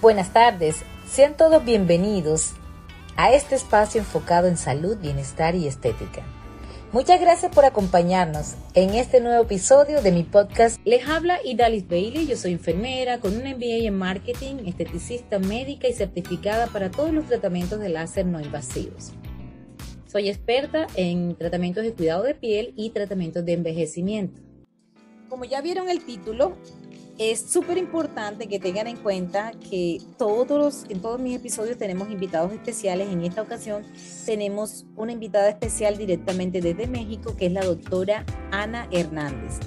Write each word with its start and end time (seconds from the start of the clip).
Buenas 0.00 0.32
tardes, 0.32 0.84
sean 1.10 1.36
todos 1.36 1.64
bienvenidos 1.64 2.52
a 3.16 3.32
este 3.32 3.56
espacio 3.56 4.00
enfocado 4.00 4.46
en 4.46 4.56
salud, 4.56 4.96
bienestar 4.98 5.56
y 5.56 5.66
estética. 5.66 6.22
Muchas 6.92 7.20
gracias 7.20 7.52
por 7.52 7.64
acompañarnos 7.64 8.54
en 8.74 8.90
este 8.90 9.20
nuevo 9.20 9.42
episodio 9.42 10.00
de 10.00 10.12
mi 10.12 10.22
podcast. 10.22 10.80
Les 10.84 11.08
habla 11.08 11.40
Idalis 11.44 11.88
Bailey, 11.88 12.28
yo 12.28 12.36
soy 12.36 12.52
enfermera 12.52 13.18
con 13.18 13.34
un 13.34 13.42
MBA 13.42 13.88
en 13.88 13.98
marketing, 13.98 14.66
esteticista 14.66 15.40
médica 15.40 15.88
y 15.88 15.94
certificada 15.94 16.68
para 16.68 16.92
todos 16.92 17.12
los 17.12 17.26
tratamientos 17.26 17.80
de 17.80 17.88
láser 17.88 18.24
no 18.24 18.40
invasivos. 18.40 19.10
Soy 20.06 20.28
experta 20.28 20.86
en 20.94 21.34
tratamientos 21.34 21.82
de 21.82 21.92
cuidado 21.92 22.22
de 22.22 22.36
piel 22.36 22.72
y 22.76 22.90
tratamientos 22.90 23.44
de 23.44 23.54
envejecimiento. 23.54 24.40
Como 25.28 25.44
ya 25.44 25.60
vieron 25.60 25.88
el 25.88 26.04
título, 26.04 26.56
es 27.18 27.50
súper 27.50 27.78
importante 27.78 28.46
que 28.46 28.60
tengan 28.60 28.86
en 28.86 28.96
cuenta 28.96 29.50
que 29.68 30.00
todos 30.16 30.86
en 30.88 31.00
todos 31.00 31.20
mis 31.20 31.34
episodios 31.34 31.76
tenemos 31.76 32.10
invitados 32.10 32.52
especiales. 32.52 33.08
En 33.10 33.24
esta 33.24 33.42
ocasión 33.42 33.84
tenemos 34.24 34.86
una 34.94 35.12
invitada 35.12 35.48
especial 35.48 35.98
directamente 35.98 36.60
desde 36.60 36.86
México, 36.86 37.34
que 37.36 37.46
es 37.46 37.52
la 37.52 37.64
doctora 37.64 38.24
Ana 38.52 38.88
Hernández. 38.92 39.58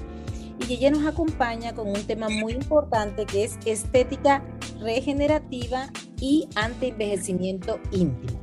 Y 0.68 0.76
ella 0.76 0.92
nos 0.92 1.06
acompaña 1.06 1.74
con 1.74 1.90
un 1.90 2.02
tema 2.06 2.30
muy 2.30 2.54
importante 2.54 3.26
que 3.26 3.44
es 3.44 3.58
estética 3.66 4.44
regenerativa 4.80 5.92
y 6.20 6.48
anti-envejecimiento 6.56 7.80
íntimo. 7.92 8.40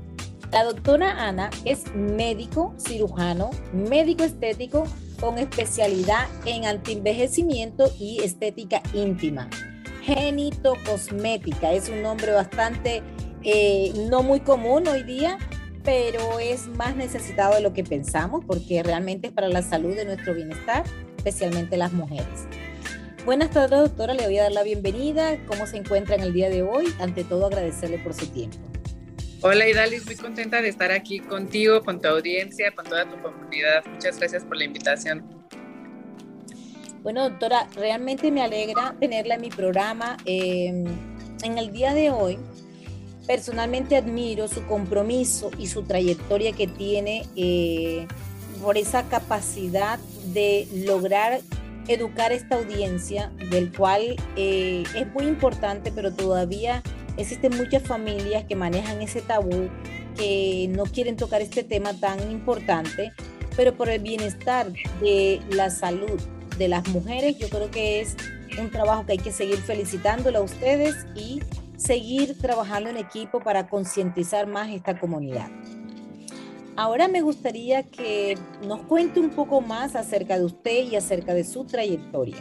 La 0.52 0.64
doctora 0.64 1.27
Ana 1.27 1.50
es 1.64 1.94
médico 1.94 2.74
cirujano, 2.78 3.50
médico 3.72 4.24
estético 4.24 4.84
con 5.20 5.38
especialidad 5.38 6.27
en 6.45 6.64
antienvejecimiento 6.64 7.92
y 7.98 8.22
estética 8.22 8.82
íntima. 8.95 9.48
Genito 10.02 10.74
Cosmética 10.86 11.72
es 11.72 11.88
un 11.88 12.02
nombre 12.02 12.32
bastante 12.32 13.02
eh, 13.42 13.92
no 14.08 14.22
muy 14.22 14.41
común 14.41 14.86
hoy 14.89 15.02
día, 15.02 15.39
pero 15.84 16.39
es 16.39 16.66
más 16.69 16.96
necesitado 16.96 17.55
de 17.55 17.61
lo 17.61 17.72
que 17.72 17.84
pensamos 17.84 18.44
porque 18.44 18.83
realmente 18.83 19.28
es 19.28 19.33
para 19.33 19.48
la 19.48 19.62
salud 19.62 19.94
de 19.94 20.05
nuestro 20.05 20.34
bienestar, 20.34 20.84
especialmente 21.16 21.77
las 21.77 21.92
mujeres. 21.92 22.46
Buenas 23.24 23.50
tardes, 23.50 23.78
doctora. 23.80 24.14
Le 24.14 24.24
voy 24.24 24.39
a 24.39 24.44
dar 24.44 24.52
la 24.52 24.62
bienvenida. 24.62 25.36
¿Cómo 25.46 25.66
se 25.66 25.77
encuentra 25.77 26.14
en 26.14 26.22
el 26.22 26.33
día 26.33 26.48
de 26.48 26.62
hoy? 26.62 26.86
Ante 27.00 27.24
todo, 27.24 27.46
agradecerle 27.46 27.98
por 27.98 28.14
su 28.14 28.27
tiempo. 28.28 28.67
Hola 29.41 29.69
Idalis, 29.69 30.05
muy 30.05 30.17
contenta 30.17 30.61
de 30.61 30.69
estar 30.69 30.91
aquí 30.91 31.20
contigo, 31.20 31.84
con 31.84 32.00
tu 32.00 32.08
audiencia, 32.08 32.72
con 32.75 32.84
toda 32.84 33.05
tu 33.05 33.22
comunidad. 33.22 33.84
Muchas 33.86 34.19
gracias 34.19 34.45
por 34.45 34.56
la 34.56 34.64
invitación. 34.64 35.25
Bueno, 37.05 37.30
doctora, 37.30 37.69
realmente 37.77 38.33
me 38.33 38.42
alegra 38.42 38.97
tenerla 38.98 39.36
en 39.36 39.41
mi 39.41 39.50
programa. 39.50 40.17
Em, 40.25 40.84
en 41.45 41.56
el 41.56 41.70
día 41.70 41.95
de 41.95 42.11
hoy, 42.11 42.36
personalmente 43.28 43.95
admiro 43.95 44.48
su 44.48 44.67
compromiso 44.67 45.52
y 45.56 45.69
su 45.69 45.84
trayectoria 45.84 46.50
que 46.50 46.67
tiene 46.67 47.25
eh, 47.36 48.08
por 48.61 48.77
esa 48.77 49.08
capacidad 49.08 50.00
de 50.34 50.67
lograr 50.84 51.42
educar 51.86 52.33
esta 52.33 52.56
audiencia, 52.56 53.30
del 53.50 53.73
cual 53.73 54.17
eh, 54.34 54.83
es 54.97 55.06
muy 55.14 55.27
importante, 55.27 55.92
pero 55.92 56.12
todavía 56.12 56.83
Existen 57.19 57.56
muchas 57.56 57.83
familias 57.83 58.44
que 58.44 58.55
manejan 58.55 59.02
ese 59.02 59.20
tabú, 59.20 59.69
que 60.16 60.70
no 60.70 60.84
quieren 60.84 61.16
tocar 61.16 61.42
este 61.42 61.64
tema 61.64 61.92
tan 61.92 62.30
importante, 62.30 63.12
pero 63.56 63.77
por 63.77 63.88
el 63.88 64.00
bienestar 64.00 64.72
de 65.00 65.41
la 65.50 65.69
salud 65.69 66.20
de 66.58 66.69
las 66.69 66.86
mujeres, 66.89 67.36
yo 67.36 67.48
creo 67.48 67.72
que 67.72 68.00
es 68.00 68.16
un 68.61 68.70
trabajo 68.70 69.05
que 69.05 69.12
hay 69.12 69.19
que 69.19 69.33
seguir 69.33 69.58
felicitándola 69.58 70.39
a 70.39 70.42
ustedes 70.42 70.94
y 71.16 71.41
seguir 71.77 72.39
trabajando 72.39 72.89
en 72.89 72.96
equipo 72.96 73.41
para 73.41 73.69
concientizar 73.69 74.46
más 74.46 74.70
esta 74.70 74.98
comunidad. 74.98 75.48
Ahora 76.77 77.08
me 77.08 77.20
gustaría 77.20 77.83
que 77.83 78.39
nos 78.64 78.83
cuente 78.83 79.18
un 79.18 79.30
poco 79.30 79.61
más 79.61 79.96
acerca 79.96 80.39
de 80.39 80.45
usted 80.45 80.85
y 80.85 80.95
acerca 80.95 81.35
de 81.35 81.42
su 81.42 81.64
trayectoria. 81.64 82.36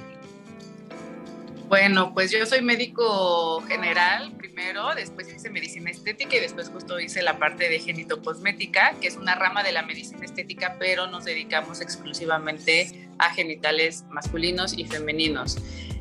Bueno, 1.68 2.14
pues 2.14 2.32
yo 2.32 2.46
soy 2.46 2.62
médico 2.62 3.62
general 3.68 4.32
primero, 4.38 4.96
después 4.96 5.28
hice 5.28 5.50
medicina 5.50 5.92
estética 5.92 6.38
y 6.38 6.40
después 6.40 6.70
justo 6.70 6.98
hice 6.98 7.22
la 7.22 7.38
parte 7.40 7.68
de 7.68 7.80
genitocosmética, 7.80 8.96
que 9.02 9.10
es 9.10 9.18
una 9.18 9.36
rama 9.36 9.64
de 9.64 9.74
la 9.74 9.82
medicina 9.82 10.24
estética, 10.24 10.78
pero 10.80 11.08
nos 11.08 11.26
dedicamos 11.26 11.82
exclusivamente 11.82 13.10
a 13.20 13.32
genitales 13.34 14.06
masculinos 14.10 14.78
y 14.78 14.86
femeninos. 14.86 15.58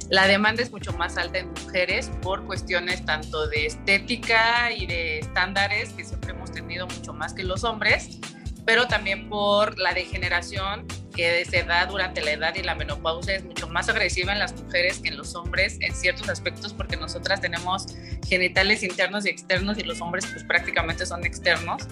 La 0.09 0.29
demanda 0.29 0.63
es 0.63 0.71
mucho 0.71 0.93
más 0.93 1.17
alta 1.17 1.39
en 1.39 1.49
mujeres 1.51 2.13
por 2.23 2.45
cuestiones 2.45 3.05
tanto 3.05 3.49
de 3.49 3.67
estética 3.67 4.71
y 4.71 4.87
de 4.87 5.19
estándares 5.19 5.91
que 5.95 6.05
siempre 6.05 6.31
hemos 6.31 6.53
tenido 6.53 6.87
mucho 6.87 7.13
más 7.13 7.35
que 7.35 7.43
los 7.43 7.65
hombres, 7.65 8.21
pero 8.65 8.87
también 8.87 9.29
por 9.29 9.77
la 9.81 9.95
degeneración 9.95 10.87
que 11.17 11.45
se 11.45 11.63
da 11.63 11.87
durante 11.87 12.21
la 12.21 12.33
edad 12.33 12.55
y 12.55 12.63
la 12.63 12.75
menopausia 12.75 13.37
es 13.37 13.45
mucho 13.45 13.69
más 13.69 13.89
agresiva 13.89 14.33
en 14.33 14.39
las 14.39 14.55
mujeres 14.55 14.99
que 14.99 15.09
en 15.09 15.17
los 15.17 15.35
hombres 15.35 15.79
en 15.81 15.95
ciertos 15.95 16.29
aspectos 16.29 16.75
porque 16.75 16.97
nosotras 16.97 17.41
tenemos 17.41 17.87
genitales 18.29 18.83
internos 18.83 19.27
y 19.27 19.31
externos 19.31 19.79
y 19.79 19.83
los 19.83 20.01
hombres 20.01 20.27
pues 20.27 20.45
prácticamente 20.45 21.07
son 21.07 21.25
externos. 21.25 21.83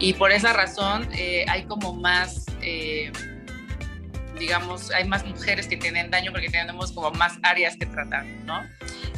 Y 0.00 0.14
por 0.14 0.32
esa 0.32 0.52
razón 0.52 1.08
eh, 1.12 1.44
hay 1.48 1.64
como 1.64 1.94
más 1.94 2.46
eh, 2.62 3.12
digamos 4.38 4.90
hay 4.90 5.06
más 5.06 5.24
mujeres 5.24 5.68
que 5.68 5.76
tienen 5.76 6.10
daño 6.10 6.32
porque 6.32 6.50
tenemos 6.50 6.90
como 6.92 7.12
más 7.12 7.38
áreas 7.42 7.76
que 7.76 7.86
tratar 7.86 8.24
no 8.44 8.62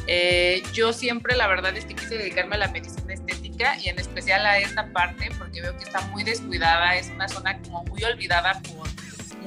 eh, 0.09 0.63
yo 0.73 0.93
siempre 0.93 1.35
la 1.35 1.47
verdad 1.47 1.75
es 1.75 1.83
que 1.85 1.93
quise 1.93 2.17
dedicarme 2.17 2.55
a 2.55 2.59
la 2.59 2.67
medicina 2.69 3.13
estética 3.13 3.77
y 3.77 3.89
en 3.89 3.99
especial 3.99 4.45
a 4.45 4.57
esta 4.57 4.87
parte 4.93 5.29
porque 5.37 5.61
veo 5.61 5.77
que 5.77 5.83
está 5.83 5.99
muy 6.07 6.23
descuidada, 6.23 6.95
es 6.95 7.09
una 7.09 7.27
zona 7.27 7.59
como 7.63 7.83
muy 7.83 8.01
olvidada 8.05 8.61
por 8.61 8.87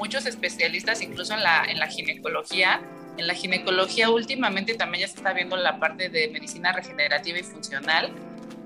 muchos 0.01 0.25
especialistas, 0.25 1.03
incluso 1.03 1.35
en 1.35 1.43
la, 1.43 1.65
en 1.67 1.79
la 1.79 1.87
ginecología. 1.87 2.81
En 3.19 3.27
la 3.27 3.35
ginecología 3.35 4.09
últimamente 4.09 4.75
también 4.75 5.03
ya 5.03 5.09
se 5.09 5.19
está 5.19 5.35
viendo 5.35 5.57
la 5.59 5.79
parte 5.79 6.09
de 6.09 6.29
medicina 6.29 6.73
regenerativa 6.73 7.39
y 7.39 7.43
funcional, 7.43 8.11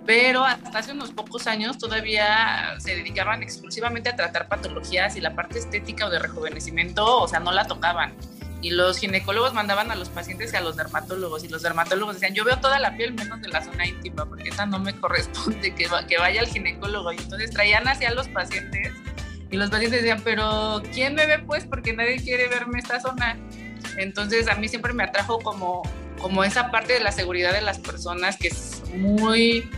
pero 0.06 0.44
hasta 0.44 0.78
hace 0.78 0.92
unos 0.92 1.10
pocos 1.10 1.48
años 1.48 1.76
todavía 1.76 2.76
se 2.78 2.94
dedicaban 2.94 3.42
exclusivamente 3.42 4.10
a 4.10 4.14
tratar 4.14 4.46
patologías 4.46 5.16
y 5.16 5.20
la 5.20 5.34
parte 5.34 5.58
estética 5.58 6.06
o 6.06 6.10
de 6.10 6.20
rejuvenecimiento, 6.20 7.20
o 7.20 7.26
sea, 7.26 7.40
no 7.40 7.50
la 7.50 7.64
tocaban 7.66 8.14
y 8.62 8.70
los 8.70 8.98
ginecólogos 8.98 9.52
mandaban 9.52 9.90
a 9.90 9.94
los 9.94 10.08
pacientes 10.08 10.52
y 10.52 10.56
a 10.56 10.60
los 10.60 10.76
dermatólogos 10.76 11.44
y 11.44 11.48
los 11.48 11.60
dermatólogos 11.62 12.14
decían, 12.14 12.32
yo 12.32 12.44
veo 12.44 12.58
toda 12.60 12.78
la 12.78 12.96
piel 12.96 13.12
menos 13.12 13.42
de 13.42 13.48
la 13.48 13.62
zona 13.62 13.86
íntima 13.86 14.24
porque 14.24 14.48
esa 14.48 14.64
no 14.64 14.78
me 14.78 14.98
corresponde 14.98 15.74
que, 15.74 15.86
que 16.08 16.18
vaya 16.18 16.40
al 16.40 16.46
ginecólogo. 16.46 17.12
Y 17.12 17.16
entonces 17.18 17.50
traían 17.50 17.86
hacia 17.86 18.14
los 18.14 18.26
pacientes 18.28 18.92
y 19.54 19.56
los 19.56 19.70
pacientes 19.70 20.02
decían, 20.02 20.20
pero 20.24 20.82
¿quién 20.92 21.14
me 21.14 21.26
ve 21.26 21.38
pues? 21.38 21.64
Porque 21.64 21.92
nadie 21.92 22.16
quiere 22.16 22.48
verme 22.48 22.80
esta 22.80 22.98
zona. 22.98 23.38
Entonces 23.96 24.48
a 24.48 24.56
mí 24.56 24.66
siempre 24.66 24.92
me 24.92 25.04
atrajo 25.04 25.38
como, 25.38 25.82
como 26.20 26.42
esa 26.42 26.72
parte 26.72 26.94
de 26.94 26.98
la 26.98 27.12
seguridad 27.12 27.52
de 27.52 27.60
las 27.62 27.78
personas 27.78 28.36
que 28.36 28.48
es 28.48 28.82
muy... 28.96 29.70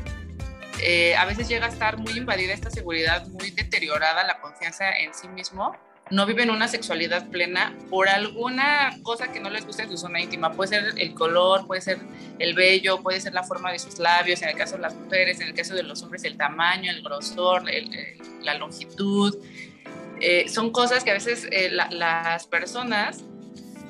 Eh, 0.83 1.15
a 1.17 1.27
veces 1.27 1.49
llega 1.49 1.67
a 1.67 1.69
estar 1.69 1.99
muy 1.99 2.13
invadida 2.17 2.55
esta 2.55 2.71
seguridad, 2.71 3.27
muy 3.29 3.51
deteriorada 3.51 4.25
la 4.25 4.41
confianza 4.41 4.97
en 4.97 5.13
sí 5.13 5.29
mismo 5.29 5.77
no 6.11 6.25
viven 6.25 6.51
una 6.51 6.69
sexualidad 6.69 7.29
plena 7.31 7.75
por 7.91 8.09
alguna 8.09 8.97
cosa 9.03 9.33
que 9.33 9.41
no 9.41 9.51
les 9.51 9.67
guste 9.67 9.83
en 9.83 9.91
su 9.91 9.99
zona 9.99 10.21
íntima. 10.21 10.53
Puede 10.53 10.69
ser 10.69 10.95
el 10.97 11.15
color, 11.15 11.67
puede 11.67 11.81
ser 11.81 11.99
el 12.39 12.55
vello, 12.55 13.03
puede 13.03 13.21
ser 13.21 13.35
la 13.35 13.43
forma 13.43 13.73
de 13.73 13.81
sus 13.81 13.99
labios, 13.99 14.41
en 14.43 14.51
el 14.51 14.57
caso 14.57 14.77
de 14.77 14.83
las 14.83 14.95
mujeres, 14.95 15.41
en 15.41 15.49
el 15.49 15.55
caso 15.55 15.75
de 15.75 15.83
los 15.83 16.03
hombres 16.03 16.23
el 16.25 16.37
tamaño, 16.37 16.91
el 16.91 17.03
grosor, 17.03 17.65
la 18.43 18.55
longitud. 18.55 19.37
Eh, 20.21 20.49
son 20.49 20.71
cosas 20.71 21.05
que 21.05 21.11
a 21.11 21.15
veces 21.15 21.47
eh, 21.51 21.71
las 21.71 22.47
personas 22.47 23.23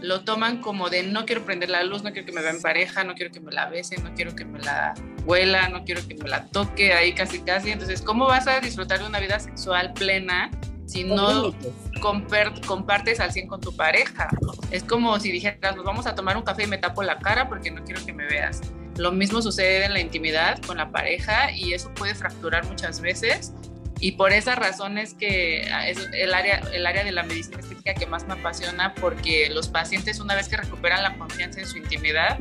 lo 0.00 0.24
toman 0.24 0.60
como 0.60 0.90
de 0.90 1.02
no 1.02 1.24
quiero 1.24 1.44
prender 1.44 1.70
la 1.70 1.82
luz, 1.82 2.02
no 2.02 2.12
quiero 2.12 2.26
que 2.26 2.32
me 2.32 2.42
vea 2.42 2.50
en 2.50 2.60
pareja, 2.60 3.04
no 3.04 3.14
quiero 3.14 3.32
que 3.32 3.40
me 3.40 3.52
la 3.52 3.68
bese, 3.68 3.96
no 3.98 4.14
quiero 4.14 4.34
que 4.34 4.44
me 4.44 4.58
la 4.58 4.94
huela, 5.24 5.68
no 5.68 5.84
quiero 5.84 6.06
que 6.06 6.14
me 6.14 6.28
la 6.28 6.46
toque 6.46 6.92
ahí 6.92 7.14
casi 7.14 7.40
casi. 7.40 7.70
Entonces, 7.70 8.02
¿cómo 8.02 8.26
vas 8.26 8.46
a 8.46 8.60
disfrutar 8.60 9.00
de 9.00 9.06
una 9.06 9.20
vida 9.20 9.40
sexual 9.40 9.92
plena 9.94 10.50
si 10.86 11.04
no 11.04 11.52
compartes 12.00 13.20
al 13.20 13.32
100 13.32 13.48
con 13.48 13.60
tu 13.60 13.74
pareja. 13.74 14.28
Es 14.70 14.84
como 14.84 15.18
si 15.18 15.32
dijeras, 15.32 15.76
nos 15.76 15.84
vamos 15.84 16.06
a 16.06 16.14
tomar 16.14 16.36
un 16.36 16.42
café 16.42 16.64
y 16.64 16.66
me 16.66 16.78
tapo 16.78 17.02
la 17.02 17.18
cara 17.18 17.48
porque 17.48 17.70
no 17.70 17.84
quiero 17.84 18.04
que 18.04 18.12
me 18.12 18.26
veas. 18.26 18.60
Lo 18.96 19.12
mismo 19.12 19.42
sucede 19.42 19.84
en 19.84 19.92
la 19.92 20.00
intimidad 20.00 20.58
con 20.62 20.78
la 20.78 20.90
pareja 20.90 21.50
y 21.52 21.74
eso 21.74 21.92
puede 21.94 22.14
fracturar 22.14 22.64
muchas 22.66 23.00
veces. 23.00 23.52
Y 23.98 24.12
por 24.12 24.32
esa 24.32 24.54
razón 24.54 24.98
es 24.98 25.14
que 25.14 25.62
es 25.86 26.08
el 26.12 26.34
área, 26.34 26.60
el 26.72 26.86
área 26.86 27.02
de 27.02 27.12
la 27.12 27.22
medicina 27.22 27.60
estética 27.60 27.94
que 27.94 28.06
más 28.06 28.26
me 28.26 28.34
apasiona 28.34 28.94
porque 28.94 29.48
los 29.50 29.68
pacientes 29.68 30.20
una 30.20 30.34
vez 30.34 30.48
que 30.48 30.56
recuperan 30.56 31.02
la 31.02 31.16
confianza 31.16 31.60
en 31.60 31.66
su 31.66 31.78
intimidad, 31.78 32.38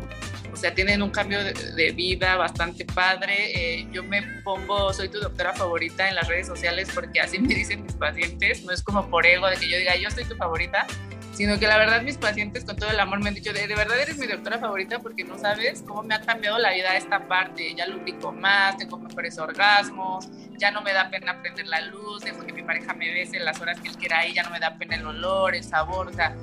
o 0.56 0.58
sea, 0.58 0.74
tienen 0.74 1.02
un 1.02 1.10
cambio 1.10 1.44
de, 1.44 1.92
vida 1.92 2.38
bastante 2.38 2.86
padre. 2.86 3.80
Eh, 3.80 3.88
yo 3.92 4.04
me 4.04 4.22
pongo, 4.44 4.94
soy 4.94 5.10
tu 5.10 5.20
doctora 5.20 5.52
favorita 5.52 6.08
en 6.08 6.16
las 6.16 6.30
redes 6.30 6.48
sociales 6.48 6.90
porque 6.94 7.20
así 7.20 7.40
me 7.40 7.54
dicen 7.54 7.84
mis 7.84 7.94
pacientes, 7.94 8.64
no 8.64 8.72
es 8.72 8.82
como 8.82 9.10
por 9.10 9.26
ego 9.26 9.48
de 9.48 9.58
que 9.58 9.70
yo 9.70 9.78
diga 9.78 9.96
yo 9.98 10.10
soy 10.12 10.24
tu 10.24 10.36
favorita, 10.36 10.88
sino 11.34 11.60
que 11.60 11.68
la 11.68 11.78
verdad 11.78 12.02
mis 12.02 12.18
pacientes 12.18 12.64
con 12.64 12.78
todo 12.78 12.90
el 12.90 13.00
amor 13.00 13.22
me 13.22 13.28
han 13.28 13.36
dicho, 13.36 13.52
de, 13.52 13.68
verdad 13.68 14.00
eres 14.00 14.18
mi 14.18 14.28
doctora 14.28 14.58
favorita 14.58 15.00
porque 15.00 15.26
no 15.26 15.38
sabes 15.38 15.84
cómo 15.86 16.04
me 16.04 16.16
ha 16.16 16.22
cambiado 16.22 16.58
la 16.58 16.72
vida 16.72 16.96
esta 16.96 17.28
parte, 17.28 17.76
ya 17.76 17.86
lubrico 17.88 18.32
más, 18.32 18.78
tengo 18.78 18.98
mejores 18.98 19.38
orgasmos, 19.38 20.30
ya 20.58 20.72
no 20.72 20.82
me 20.82 20.94
da 20.94 21.10
pena 21.10 21.42
prender 21.42 21.68
la 21.68 21.82
luz, 21.82 22.24
dejo 22.24 22.46
que 22.46 22.54
mi 22.54 22.64
pareja 22.64 22.94
me 22.94 23.14
bese 23.14 23.40
las 23.40 23.60
horas 23.60 23.80
que 23.80 23.90
él 23.90 23.98
quiera 23.98 24.26
y 24.26 24.34
ya 24.34 24.44
no 24.44 24.52
me 24.52 24.60
da 24.60 24.78
pena 24.78 24.96
el 24.96 25.06
olor, 25.06 25.56
el 25.56 25.64
sabor, 25.64 26.08
o 26.08 26.14
sea, 26.14 26.36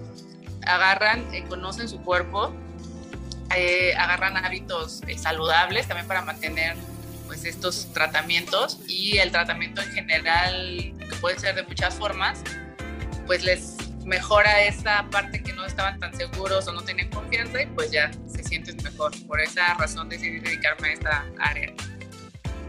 agarran, 0.66 1.32
eh, 1.34 1.44
conocen 1.48 1.88
su 1.88 2.02
cuerpo, 2.02 2.54
eh, 3.54 3.94
agarran 3.96 4.36
hábitos 4.36 5.02
eh, 5.06 5.18
saludables 5.18 5.86
también 5.86 6.06
para 6.06 6.22
mantener 6.22 6.76
pues 7.26 7.44
estos 7.44 7.92
tratamientos 7.92 8.80
y 8.86 9.18
el 9.18 9.30
tratamiento 9.30 9.80
en 9.80 9.90
general, 9.92 10.94
que 10.98 11.16
puede 11.20 11.38
ser 11.38 11.54
de 11.54 11.62
muchas 11.62 11.94
formas, 11.94 12.42
pues 13.26 13.42
les 13.44 13.76
mejora 14.04 14.62
esa 14.62 15.08
parte 15.10 15.42
que 15.42 15.52
no 15.52 15.64
estaban 15.64 15.98
tan 15.98 16.14
seguros 16.14 16.66
o 16.68 16.72
no 16.72 16.82
tenían 16.82 17.08
confianza 17.10 17.62
y 17.62 17.66
pues 17.66 17.90
ya 17.90 18.10
se 18.26 18.42
sienten 18.42 18.76
mejor. 18.82 19.12
Por 19.26 19.40
esa 19.40 19.74
razón 19.74 20.08
decidí 20.08 20.40
dedicarme 20.40 20.88
a 20.88 20.92
esta 20.92 21.24
área. 21.38 21.72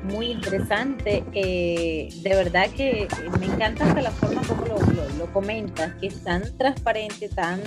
Muy 0.04 0.28
interesante. 0.28 1.24
Eh, 1.34 2.10
de 2.22 2.30
verdad 2.30 2.70
que 2.70 3.08
me 3.40 3.46
encanta 3.46 3.86
hasta 3.88 4.02
la 4.02 4.12
forma 4.12 4.42
como 4.42 4.66
lo, 4.66 4.78
lo, 5.18 5.34
comentas, 5.34 5.94
que 5.96 6.08
es 6.08 6.24
tan 6.24 6.58
transparente, 6.58 7.30
tan 7.30 7.62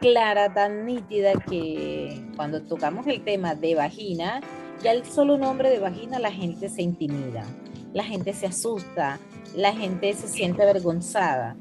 clara, 0.00 0.52
tan 0.52 0.84
nítida 0.84 1.32
que 1.34 2.22
cuando 2.36 2.62
tocamos 2.62 3.06
el 3.06 3.22
tema 3.22 3.54
de 3.54 3.74
vagina, 3.74 4.40
ya 4.82 4.92
el 4.92 5.04
solo 5.06 5.38
nombre 5.38 5.70
de 5.70 5.78
vagina 5.78 6.18
la 6.18 6.30
gente 6.30 6.68
se 6.68 6.82
intimida, 6.82 7.44
la 7.92 8.04
gente 8.04 8.34
se 8.34 8.46
asusta, 8.46 9.18
la 9.54 9.72
gente 9.72 10.12
se 10.12 10.28
siente 10.28 10.62
avergonzada. 10.62 11.56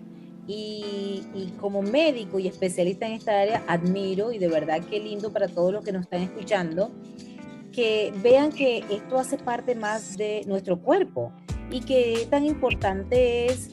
Y, 0.48 1.24
como 1.60 1.82
médico 1.82 2.38
y 2.38 2.48
especialista 2.48 3.08
en 3.08 3.14
esta 3.14 3.40
área, 3.40 3.64
admiro 3.68 4.32
y 4.32 4.38
de 4.38 4.48
verdad 4.48 4.80
qué 4.88 5.00
lindo 5.00 5.34
para 5.34 5.48
todos 5.48 5.74
los 5.74 5.84
que 5.84 5.92
nos 5.92 6.04
están 6.04 6.22
escuchando, 6.22 6.92
que 7.76 8.14
vean 8.24 8.52
que 8.52 8.86
esto 8.90 9.20
hace 9.20 9.38
parte 9.38 9.76
más 9.76 10.16
de 10.16 10.44
nuestro 10.48 10.80
cuerpo 10.80 11.34
y 11.70 11.82
que 11.82 12.26
tan 12.30 12.46
importante 12.46 13.48
es 13.48 13.70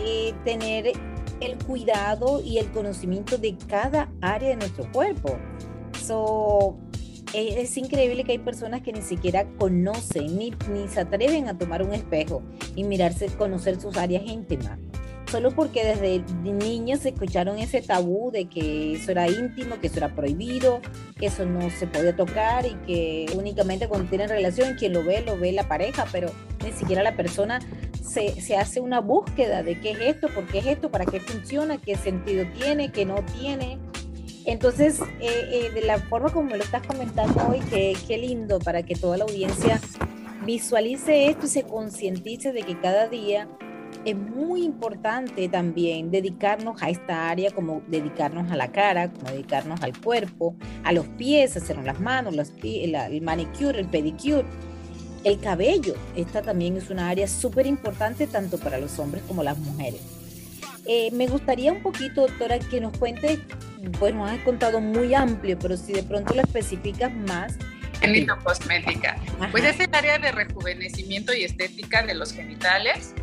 eh, 0.00 0.34
tener 0.44 0.92
el 1.40 1.56
cuidado 1.64 2.42
y 2.42 2.58
el 2.58 2.70
conocimiento 2.72 3.38
de 3.38 3.56
cada 3.68 4.10
área 4.20 4.50
de 4.50 4.56
nuestro 4.56 4.90
cuerpo. 4.90 5.38
So, 6.02 6.76
es, 7.32 7.76
increíble 7.76 8.24
que 8.24 8.32
hay 8.32 8.38
personas 8.38 8.82
que 8.82 8.92
ni 8.92 9.02
siquiera 9.02 9.46
conocen 9.58 10.36
ni, 10.36 10.52
ni 10.72 10.88
se 10.88 11.00
atreven 11.00 11.48
a 11.48 11.56
tomar 11.56 11.82
un 11.82 11.92
espejo 11.92 12.42
y 12.74 12.84
mirarse, 12.84 13.26
conocer 13.36 13.80
sus 13.80 13.96
áreas 13.96 14.24
íntimas 14.24 14.78
solo 15.34 15.50
porque 15.50 15.84
desde 15.84 16.20
niños 16.44 17.00
se 17.00 17.08
escucharon 17.08 17.58
ese 17.58 17.82
tabú 17.82 18.30
de 18.30 18.44
que 18.44 18.94
eso 18.94 19.10
era 19.10 19.26
íntimo, 19.26 19.80
que 19.80 19.88
eso 19.88 19.96
era 19.96 20.14
prohibido, 20.14 20.80
que 21.18 21.26
eso 21.26 21.44
no 21.44 21.70
se 21.70 21.88
podía 21.88 22.14
tocar 22.14 22.64
y 22.66 22.74
que 22.86 23.26
únicamente 23.36 23.88
cuando 23.88 24.08
tienen 24.08 24.28
relación 24.28 24.76
quien 24.76 24.92
lo 24.92 25.02
ve, 25.02 25.22
lo 25.22 25.36
ve 25.36 25.50
la 25.50 25.66
pareja, 25.66 26.06
pero 26.12 26.30
ni 26.64 26.70
siquiera 26.70 27.02
la 27.02 27.16
persona 27.16 27.58
se, 28.00 28.40
se 28.40 28.56
hace 28.56 28.78
una 28.78 29.00
búsqueda 29.00 29.64
de 29.64 29.80
qué 29.80 29.90
es 29.90 30.00
esto, 30.02 30.28
por 30.28 30.46
qué 30.46 30.58
es 30.58 30.66
esto, 30.66 30.92
para 30.92 31.04
qué 31.04 31.18
funciona, 31.18 31.78
qué 31.78 31.96
sentido 31.96 32.46
tiene, 32.56 32.92
qué 32.92 33.04
no 33.04 33.16
tiene. 33.36 33.80
Entonces, 34.46 35.00
eh, 35.20 35.48
eh, 35.50 35.70
de 35.74 35.80
la 35.80 35.98
forma 35.98 36.28
como 36.30 36.50
me 36.50 36.58
lo 36.58 36.62
estás 36.62 36.86
comentando 36.86 37.44
hoy, 37.48 37.58
qué, 37.70 37.96
qué 38.06 38.18
lindo 38.18 38.60
para 38.60 38.84
que 38.84 38.94
toda 38.94 39.16
la 39.16 39.24
audiencia 39.24 39.80
visualice 40.46 41.26
esto 41.26 41.46
y 41.46 41.48
se 41.48 41.64
concientice 41.64 42.52
de 42.52 42.62
que 42.62 42.78
cada 42.78 43.08
día 43.08 43.48
es 44.04 44.16
muy 44.16 44.62
importante 44.62 45.48
también 45.48 46.10
dedicarnos 46.10 46.82
a 46.82 46.90
esta 46.90 47.30
área, 47.30 47.50
como 47.50 47.82
dedicarnos 47.86 48.50
a 48.50 48.56
la 48.56 48.70
cara, 48.70 49.10
como 49.10 49.30
dedicarnos 49.30 49.82
al 49.82 49.98
cuerpo, 49.98 50.54
a 50.82 50.92
los 50.92 51.06
pies, 51.08 51.56
hacernos 51.56 51.86
las 51.86 52.00
manos, 52.00 52.34
los 52.34 52.52
el 52.62 53.22
manicure, 53.22 53.80
el 53.80 53.88
pedicure, 53.88 54.44
el 55.24 55.40
cabello. 55.40 55.94
Esta 56.14 56.42
también 56.42 56.76
es 56.76 56.90
una 56.90 57.08
área 57.08 57.26
súper 57.26 57.66
importante 57.66 58.26
tanto 58.26 58.58
para 58.58 58.78
los 58.78 58.98
hombres 58.98 59.22
como 59.26 59.42
las 59.42 59.58
mujeres. 59.58 60.00
Eh, 60.86 61.10
me 61.12 61.26
gustaría 61.26 61.72
un 61.72 61.82
poquito, 61.82 62.22
doctora, 62.22 62.58
que 62.58 62.78
nos 62.80 62.96
cuente, 62.98 63.40
pues 63.98 64.14
nos 64.14 64.30
has 64.30 64.38
contado 64.40 64.82
muy 64.82 65.14
amplio, 65.14 65.58
pero 65.58 65.78
si 65.78 65.94
de 65.94 66.02
pronto 66.02 66.34
lo 66.34 66.42
especificas 66.42 67.10
más. 67.14 67.56
cosmética. 68.42 69.16
Pues 69.50 69.64
es 69.64 69.80
el 69.80 69.94
área 69.94 70.18
de 70.18 70.30
rejuvenecimiento 70.30 71.32
y 71.32 71.44
estética 71.44 72.04
de 72.04 72.12
los 72.12 72.34
genitales 72.34 73.14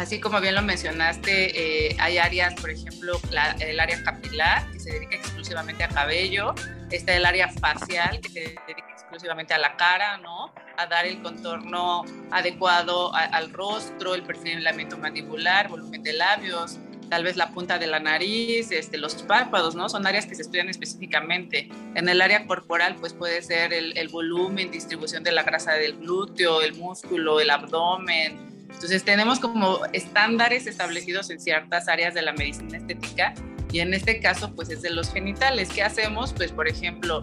Así 0.00 0.18
como 0.18 0.40
bien 0.40 0.54
lo 0.54 0.62
mencionaste, 0.62 1.88
eh, 1.88 1.96
hay 1.98 2.16
áreas, 2.16 2.54
por 2.58 2.70
ejemplo, 2.70 3.20
el 3.60 3.78
área 3.78 4.02
capilar, 4.02 4.66
que 4.70 4.80
se 4.80 4.92
dedica 4.92 5.16
exclusivamente 5.16 5.84
a 5.84 5.88
cabello, 5.88 6.54
está 6.90 7.14
el 7.14 7.26
área 7.26 7.48
facial, 7.48 8.18
que 8.22 8.30
se 8.30 8.40
dedica 8.40 8.92
exclusivamente 8.92 9.52
a 9.52 9.58
la 9.58 9.76
cara, 9.76 10.16
¿no? 10.16 10.54
A 10.78 10.86
dar 10.86 11.04
el 11.04 11.20
contorno 11.20 12.06
adecuado 12.30 13.14
al 13.14 13.52
rostro, 13.52 14.14
el 14.14 14.22
perfilamiento 14.22 14.96
mandibular, 14.96 15.68
volumen 15.68 16.02
de 16.02 16.14
labios, 16.14 16.78
tal 17.10 17.22
vez 17.22 17.36
la 17.36 17.50
punta 17.50 17.78
de 17.78 17.86
la 17.86 18.00
nariz, 18.00 18.70
este, 18.70 18.96
los 18.96 19.16
párpados, 19.16 19.74
¿no? 19.74 19.90
Son 19.90 20.06
áreas 20.06 20.24
que 20.24 20.34
se 20.34 20.40
estudian 20.40 20.70
específicamente. 20.70 21.68
En 21.94 22.08
el 22.08 22.22
área 22.22 22.46
corporal, 22.46 22.96
pues 22.98 23.12
puede 23.12 23.42
ser 23.42 23.74
el, 23.74 23.98
el 23.98 24.08
volumen, 24.08 24.70
distribución 24.70 25.22
de 25.24 25.32
la 25.32 25.42
grasa 25.42 25.74
del 25.74 25.98
glúteo, 25.98 26.62
el 26.62 26.72
músculo, 26.76 27.38
el 27.38 27.50
abdomen, 27.50 28.49
entonces 28.72 29.04
tenemos 29.04 29.40
como 29.40 29.80
estándares 29.92 30.66
establecidos 30.66 31.30
en 31.30 31.40
ciertas 31.40 31.88
áreas 31.88 32.14
de 32.14 32.22
la 32.22 32.32
medicina 32.32 32.78
estética 32.78 33.34
y 33.72 33.80
en 33.80 33.94
este 33.94 34.20
caso 34.20 34.54
pues 34.54 34.70
es 34.70 34.82
de 34.82 34.90
los 34.90 35.12
genitales. 35.12 35.68
¿Qué 35.68 35.82
hacemos? 35.82 36.32
Pues 36.32 36.52
por 36.52 36.68
ejemplo, 36.68 37.22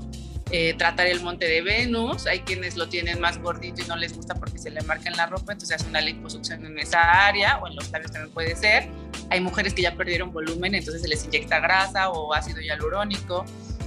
eh, 0.51 0.75
tratar 0.77 1.07
el 1.07 1.19
monte 1.21 1.45
de 1.45 1.61
Venus, 1.61 2.25
hay 2.25 2.39
quienes 2.39 2.77
lo 2.77 2.87
tienen 2.87 3.19
más 3.19 3.37
gordito 3.37 3.81
y 3.81 3.85
no 3.85 3.97
les 3.97 4.15
gusta 4.15 4.33
porque 4.35 4.57
se 4.57 4.69
le 4.69 4.81
marca 4.81 5.09
en 5.09 5.17
la 5.17 5.25
ropa, 5.25 5.51
entonces 5.51 5.75
hace 5.75 5.89
una 5.89 5.99
liposucción 5.99 6.65
en 6.65 6.79
esa 6.79 7.27
área 7.27 7.57
o 7.57 7.67
en 7.67 7.75
los 7.75 7.91
labios 7.91 8.11
también 8.13 8.33
puede 8.33 8.55
ser. 8.55 8.87
Hay 9.29 9.41
mujeres 9.41 9.73
que 9.73 9.81
ya 9.81 9.95
perdieron 9.95 10.31
volumen, 10.31 10.73
entonces 10.73 11.01
se 11.01 11.09
les 11.09 11.25
inyecta 11.25 11.59
grasa 11.59 12.09
o 12.09 12.33
ácido 12.33 12.61
hialurónico. 12.61 13.43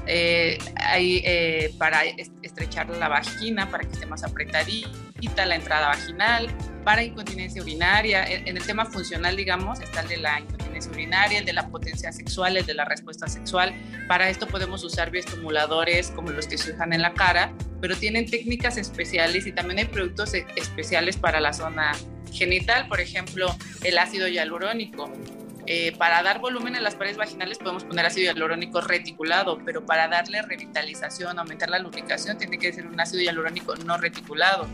Eh, 0.06 0.58
hay 0.76 1.22
eh, 1.24 1.74
para 1.78 2.02
estrechar 2.42 2.90
la 2.90 3.08
vagina 3.08 3.70
para 3.70 3.84
que 3.84 3.92
esté 3.92 4.06
más 4.06 4.24
apretadita 4.24 5.46
la 5.46 5.54
entrada 5.54 5.88
vaginal, 5.88 6.48
para 6.84 7.02
incontinencia 7.02 7.62
urinaria. 7.62 8.26
En, 8.26 8.56
el 8.56 8.64
tema 8.64 8.86
funcional, 8.86 9.36
digamos, 9.36 9.80
está 9.80 10.00
el 10.00 10.08
de 10.08 10.16
la 10.18 10.40
incontinencia 10.40 10.90
urinaria, 10.92 11.38
el 11.38 11.44
de 11.44 11.52
la 11.52 11.68
potencia 11.68 12.12
sexual, 12.12 12.56
el 12.56 12.66
de 12.66 12.74
la 12.74 12.84
respuesta 12.84 13.28
sexual. 13.28 13.74
Para 14.08 14.28
esto 14.28 14.46
podemos 14.46 14.82
usar 14.84 15.10
bioestimuladores 15.10 16.10
como 16.10 16.30
los 16.30 16.46
que 16.46 16.58
se 16.58 16.72
usan 16.72 16.92
en 16.92 17.02
la 17.02 17.12
cara, 17.14 17.52
pero 17.80 17.96
tienen 17.96 18.28
técnicas 18.28 18.76
especiales 18.76 19.46
y 19.46 19.52
también 19.52 19.78
hay 19.78 19.86
productos 19.86 20.34
e, 20.34 20.46
especiales 20.56 21.16
para 21.16 21.40
la 21.40 21.52
zona 21.52 21.92
genital, 22.32 22.86
por 22.88 23.00
ejemplo, 23.00 23.54
el 23.82 23.98
ácido 23.98 24.28
hialurónico 24.28 25.10
eh, 25.72 25.94
para 25.96 26.22
dar 26.22 26.40
volumen 26.40 26.74
a 26.74 26.80
las 26.80 26.96
paredes 26.96 27.16
vaginales 27.16 27.58
podemos 27.58 27.84
poner 27.84 28.04
ácido 28.06 28.24
hialurónico 28.24 28.80
reticulado, 28.80 29.58
pero 29.64 29.86
para 29.86 30.08
darle 30.08 30.42
revitalización, 30.42 31.38
aumentar 31.38 31.70
la 31.70 31.78
lubricación, 31.78 32.38
tiene 32.38 32.58
que 32.58 32.72
ser 32.72 32.86
un 32.86 32.98
ácido 32.98 33.22
hialurónico 33.22 33.76
no 33.76 33.96
reticulado. 33.96 34.66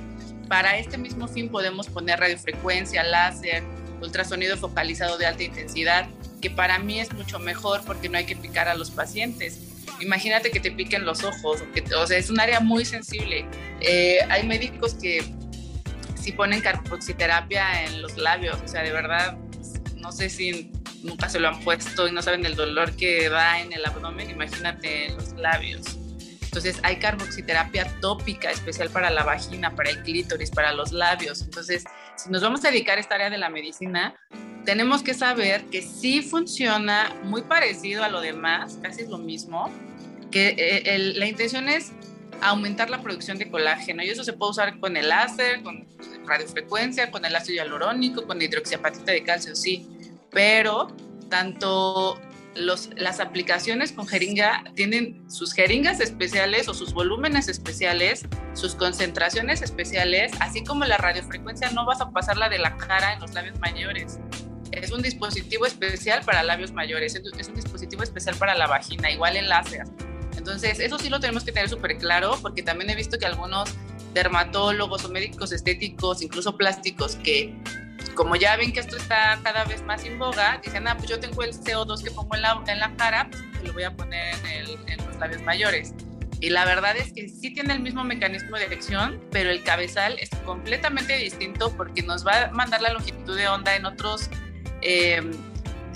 Para 0.49 0.79
este 0.79 0.99
mismo 0.99 1.29
fin 1.29 1.49
podemos 1.49 1.89
poner 1.89 2.21
radiofrecuencia, 2.21 3.03
láser, 3.03 3.63
ultrasonido 4.01 4.57
focalizado 4.57 5.19
de 5.19 5.27
alta 5.27 5.43
intensidad, 5.43 6.09
que 6.41 6.51
para 6.51 6.79
mí 6.79 7.01
es 7.01 7.13
mucho 7.13 7.39
mejor 7.39 7.83
porque 7.85 8.09
no 8.09 8.19
hay 8.19 8.27
que 8.27 8.37
picar 8.37 8.69
a 8.69 8.75
los 8.75 8.91
pacientes. 8.91 9.61
Imagínate 10.01 10.51
que 10.51 10.61
te 10.61 10.71
piquen 10.71 11.05
los 11.05 11.25
ojos, 11.25 11.63
o, 11.97 12.07
sea, 12.07 12.19
es 12.19 12.31
un 12.31 12.39
área 12.39 12.61
muy 12.61 12.85
sensible. 12.85 13.47
Eh, 13.81 14.19
hay 14.29 14.47
médicos 14.47 14.95
que 14.95 15.25
si 16.21 16.33
ponen 16.33 16.61
carboxiterapia 16.61 17.85
en 17.85 18.03
los 18.03 18.17
labios, 18.17 18.59
o 18.63 18.69
sea, 18.69 18.83
de 18.83 18.93
verdad, 18.93 19.39
no 19.97 20.13
sé 20.13 20.29
si 20.29 20.71
nunca 21.03 21.29
se 21.29 21.41
lo 21.41 21.49
han 21.49 21.61
puesto 21.61 22.09
y 22.09 22.13
no 22.13 22.21
saben 22.21 22.45
el 22.45 22.57
dolor 22.57 22.95
que 22.97 23.29
da 23.29 23.61
en 23.61 23.73
el 23.73 23.85
abdomen, 23.85 24.31
imagínate 24.31 25.07
en 25.07 25.17
los 25.17 25.33
labios. 25.35 25.83
Entonces 26.57 26.81
hay 26.85 26.97
carboxiterapia 26.97 27.85
tópica 28.01 28.51
especial 28.51 28.89
para 28.89 29.11
la 29.11 29.25
vagina, 29.25 29.77
para 29.77 29.91
el 29.91 30.03
clítoris, 30.03 30.51
para 30.51 30.73
los 30.73 30.91
labios. 30.91 31.43
Entonces, 31.43 31.85
si 32.17 32.31
nos 32.31 32.41
vamos 32.41 32.65
a 32.65 32.71
dedicar 32.71 32.97
a 32.97 33.01
esta 33.03 33.17
área 33.17 33.29
de 33.29 33.37
la 33.37 33.51
medicina, 33.51 34.15
tenemos 34.65 35.03
que 35.03 35.13
saber 35.13 35.67
que 35.67 35.83
sí 35.83 36.23
funciona 36.23 37.15
muy 37.25 37.43
parecido 37.43 38.05
a 38.05 38.09
lo 38.09 38.23
demás, 38.23 38.79
casi 38.81 39.03
es 39.03 39.11
lo 39.11 39.19
mismo, 39.19 39.71
que 40.31 40.55
eh, 40.57 40.99
la 40.99 41.27
intención 41.27 41.69
es 41.69 41.93
aumentar 42.41 42.89
la 42.89 43.03
producción 43.03 43.37
de 43.37 43.51
colágeno 43.51 44.03
y 44.03 44.09
eso 44.09 44.25
se 44.25 44.33
puede 44.33 44.53
usar 44.53 44.81
con 44.81 44.97
el 44.97 45.11
láser, 45.11 45.63
con 45.63 45.87
radiofrecuencia, 46.25 47.11
con 47.11 47.27
el 47.27 47.37
ácido 47.37 47.57
hialurónico, 47.57 48.27
con 48.27 48.41
hidroxiapatita 48.41 49.13
de 49.13 49.23
calcio, 49.23 49.55
sí, 49.55 49.87
pero 50.31 50.87
tanto 51.29 52.19
las 52.57 53.21
aplicaciones 53.21 53.93
con 53.93 54.07
jeringa 54.07 54.65
tienen 54.75 55.25
sus 55.31 55.53
jeringas 55.53 56.01
especiales 56.01 56.69
o 56.69 56.75
sus 56.75 56.93
volúmenes 56.93 57.49
especiales, 57.49 58.27
sus 58.55 58.75
concentraciones 58.75 59.63
especiales, 59.63 60.33
así 60.41 60.65
como 60.65 60.85
la 60.85 60.97
radiofrecuencia 60.97 61.71
no 61.71 61.85
vas 61.85 62.01
a 62.01 62.11
pasarla 62.11 62.49
de 62.49 62.59
la 62.59 62.77
cara 62.77 63.13
en 63.13 63.21
los 63.21 63.35
labios 63.35 63.59
mayores. 63.61 64.19
es 64.73 64.91
un 64.91 65.03
dispositivo 65.03 65.67
especial 65.67 66.23
para 66.25 66.43
labios 66.43 66.73
mayores, 66.73 67.15
es 67.15 67.49
un 67.49 67.55
dispositivo 67.55 68.03
especial 68.03 68.37
para 68.37 68.55
la 68.55 68.67
vagina, 68.67 69.11
igual 69.11 69.37
en 69.37 69.49
láser. 69.49 69.85
Entonces, 70.37 70.81
eso 70.81 70.99
sí 70.99 71.09
lo 71.09 71.19
tenemos 71.19 71.45
que 71.45 71.53
tener 71.53 71.69
súper 71.69 71.97
claro, 71.99 72.39
porque 72.43 72.63
también 72.63 72.91
he 72.91 72.95
visto 72.95 73.19
que 73.19 73.27
algunos 73.27 73.71
dermatólogos 74.15 75.05
o 75.05 75.09
médicos 75.09 75.53
estéticos, 75.53 76.23
incluso 76.23 76.57
plásticos, 76.57 77.17
que 77.17 77.55
como 78.17 78.35
ya 78.35 78.57
ven 78.57 78.73
que 78.73 78.81
esto 78.81 78.97
está 78.97 79.39
cada 79.45 79.65
vez 79.65 79.83
más 79.83 80.05
en 80.05 80.19
boga, 80.19 80.61
dicen, 80.65 80.89
ah, 80.89 80.97
pues 80.97 81.09
yo 81.09 81.21
tengo 81.21 81.45
el 81.45 81.53
CO2 81.53 82.03
que 82.03 82.11
pongo 82.11 82.35
en 82.35 82.43
la, 82.43 82.61
en 82.67 82.81
la 82.81 82.97
cara, 82.97 83.29
pues 83.31 83.63
lo 83.63 83.73
voy 83.73 83.85
a 83.85 83.95
poner 83.95 84.35
en, 84.47 84.89
en 84.89 85.07
los 85.07 85.17
labios 85.17 85.43
mayores. 85.43 85.95
Y 86.41 86.51
la 86.51 86.65
verdad 86.65 86.97
es 86.97 87.13
que 87.13 87.29
sí 87.29 87.53
tiene 87.53 87.73
el 87.75 87.81
mismo 87.81 88.05
mecanismo 88.05 88.57
de 88.57 88.65
elección, 88.65 89.21
pero 89.31 89.51
el 89.51 89.63
cabezal 89.63 90.17
es 90.19 90.31
completamente 90.45 91.17
distinto 91.17 91.75
porque 91.77 92.03
nos 92.03 92.27
va 92.27 92.45
a 92.45 92.51
mandar 92.51 92.83
la 92.83 92.93
longitud 92.93 93.37
de 93.37 93.49
onda 93.49 93.75
en 93.75 93.87
otros, 93.87 94.29
eh, 94.83 95.23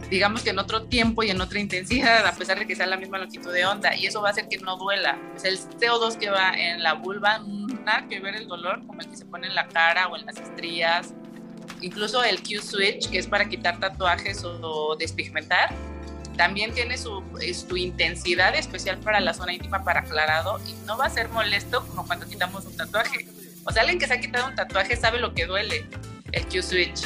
digamos 0.08 0.42
que 0.42 0.50
en 0.50 0.58
otro 0.58 0.84
tiempo 0.84 1.22
y 1.22 1.30
en 1.30 1.40
otra 1.40 1.58
intensidad, 1.58 2.26
a 2.26 2.32
pesar 2.32 2.58
de 2.58 2.66
que 2.66 2.74
sea 2.74 2.86
la 2.86 2.96
misma 2.96 3.18
longitud 3.18 3.52
de 3.52 3.66
onda. 3.66 3.94
Y 3.94 4.06
eso 4.06 4.22
va 4.22 4.28
a 4.28 4.32
hacer 4.32 4.48
que 4.48 4.58
no 4.58 4.76
duela. 4.76 5.18
Pues 5.32 5.44
el 5.44 5.58
CO2 5.58 6.16
que 6.16 6.30
va 6.30 6.52
en 6.52 6.82
la 6.82 6.94
vulva, 6.94 7.38
nada 7.84 8.06
que 8.08 8.18
ver 8.20 8.34
el 8.34 8.48
dolor 8.48 8.86
como 8.86 9.00
el 9.00 9.08
que 9.08 9.16
se 9.16 9.26
pone 9.26 9.46
en 9.46 9.54
la 9.54 9.68
cara 9.68 10.08
o 10.08 10.16
en 10.16 10.24
las 10.24 10.38
estrías. 10.38 11.14
Incluso 11.80 12.22
el 12.22 12.42
Q-Switch, 12.42 13.10
que 13.10 13.18
es 13.18 13.26
para 13.26 13.48
quitar 13.48 13.80
tatuajes 13.80 14.42
o 14.44 14.96
despigmentar, 14.96 15.74
también 16.36 16.72
tiene 16.72 16.96
su, 16.96 17.22
su, 17.68 17.76
intensidad 17.76 18.54
especial 18.54 18.98
para 18.98 19.20
la 19.20 19.34
zona 19.34 19.52
íntima 19.52 19.84
para 19.84 20.00
aclarado 20.00 20.58
y 20.66 20.72
no 20.86 20.96
va 20.96 21.06
a 21.06 21.10
ser 21.10 21.28
molesto 21.28 21.86
como 21.86 22.06
cuando 22.06 22.26
quitamos 22.26 22.64
un 22.64 22.76
tatuaje. 22.76 23.26
O 23.64 23.72
sea, 23.72 23.82
alguien 23.82 23.98
que 23.98 24.06
se 24.06 24.14
ha 24.14 24.20
quitado 24.20 24.48
un 24.48 24.54
tatuaje 24.54 24.96
sabe 24.96 25.18
lo 25.18 25.34
que 25.34 25.44
duele, 25.46 25.84
el 26.32 26.46
Q-Switch. 26.46 27.02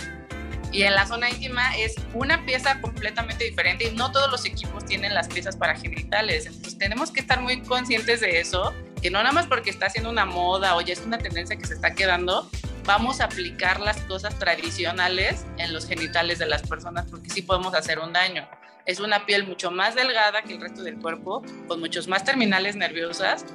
Y 0.70 0.82
en 0.82 0.94
la 0.94 1.06
zona 1.06 1.30
íntima 1.30 1.76
es 1.76 1.94
una 2.14 2.44
pieza 2.44 2.80
completamente 2.80 3.44
diferente 3.44 3.84
y 3.84 3.94
no 3.94 4.10
todos 4.10 4.30
los 4.30 4.44
equipos 4.44 4.84
tienen 4.84 5.14
las 5.14 5.28
piezas 5.28 5.56
para 5.56 5.76
genitales. 5.76 6.46
Entonces 6.46 6.76
tenemos 6.78 7.12
que 7.12 7.20
estar 7.20 7.40
muy 7.40 7.60
conscientes 7.62 8.20
de 8.20 8.40
eso, 8.40 8.74
que 9.00 9.10
no 9.10 9.18
nada 9.18 9.32
más 9.32 9.46
porque 9.46 9.70
está 9.70 9.86
haciendo 9.86 10.10
una 10.10 10.24
moda 10.24 10.76
o 10.76 10.80
ya 10.80 10.92
es 10.92 11.00
una 11.00 11.18
tendencia 11.18 11.56
que 11.56 11.66
se 11.66 11.74
está 11.74 11.94
quedando, 11.94 12.50
vamos 12.84 13.20
a 13.20 13.24
aplicar 13.24 13.80
las 13.80 14.00
cosas 14.02 14.38
tradicionales 14.38 15.44
en 15.58 15.72
los 15.72 15.86
genitales 15.86 16.38
de 16.38 16.46
las 16.46 16.62
personas 16.62 17.06
porque 17.10 17.30
sí 17.30 17.42
podemos 17.42 17.74
hacer 17.74 17.98
un 17.98 18.12
daño. 18.12 18.46
Es 18.86 19.00
una 19.00 19.24
piel 19.24 19.46
mucho 19.46 19.70
más 19.70 19.94
delgada 19.94 20.42
que 20.42 20.54
el 20.54 20.60
resto 20.60 20.82
del 20.82 20.98
cuerpo, 20.98 21.42
con 21.66 21.80
muchos 21.80 22.06
más 22.06 22.24
terminales 22.24 22.76
nerviosas, 22.76 23.46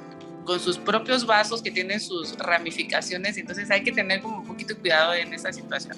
con 0.44 0.58
sus 0.58 0.78
propios 0.78 1.26
vasos 1.26 1.62
que 1.62 1.70
tienen 1.70 2.00
sus 2.00 2.36
ramificaciones, 2.36 3.36
entonces 3.36 3.70
hay 3.70 3.84
que 3.84 3.92
tener 3.92 4.20
como 4.20 4.38
un 4.38 4.46
poquito 4.46 4.76
cuidado 4.76 5.14
en 5.14 5.32
esa 5.32 5.52
situación. 5.52 5.96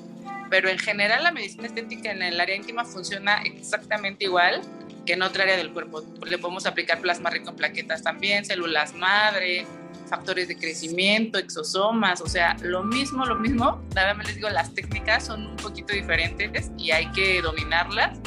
Pero 0.53 0.69
en 0.69 0.79
general 0.79 1.23
la 1.23 1.31
medicina 1.31 1.67
estética 1.67 2.13
en 2.13 2.21
el 2.21 2.39
área 2.39 2.55
íntima 2.55 2.85
funciona 2.85 3.41
exactamente 3.41 4.27
igual 4.27 4.61
que 5.07 5.15
en 5.15 5.23
otra 5.23 5.45
área 5.45 5.57
del 5.57 5.73
cuerpo. 5.73 6.05
Le 6.27 6.37
podemos 6.37 6.67
aplicar 6.67 7.01
plasma 7.01 7.31
rico 7.31 7.49
en 7.49 7.57
plaquetas 7.57 8.03
también, 8.03 8.45
células 8.45 8.93
madre, 8.95 9.65
factores 10.11 10.49
de 10.49 10.59
crecimiento, 10.59 11.39
exosomas, 11.39 12.21
o 12.21 12.27
sea, 12.27 12.55
lo 12.61 12.85
mismo, 12.85 13.25
lo 13.25 13.37
mismo. 13.37 13.83
Nada 13.95 14.13
más 14.13 14.27
les 14.27 14.37
digo, 14.37 14.51
las 14.51 14.75
técnicas 14.75 15.25
son 15.25 15.47
un 15.47 15.57
poquito 15.57 15.95
diferentes 15.95 16.71
y 16.77 16.91
hay 16.91 17.11
que 17.13 17.41
dominarlas 17.41 18.21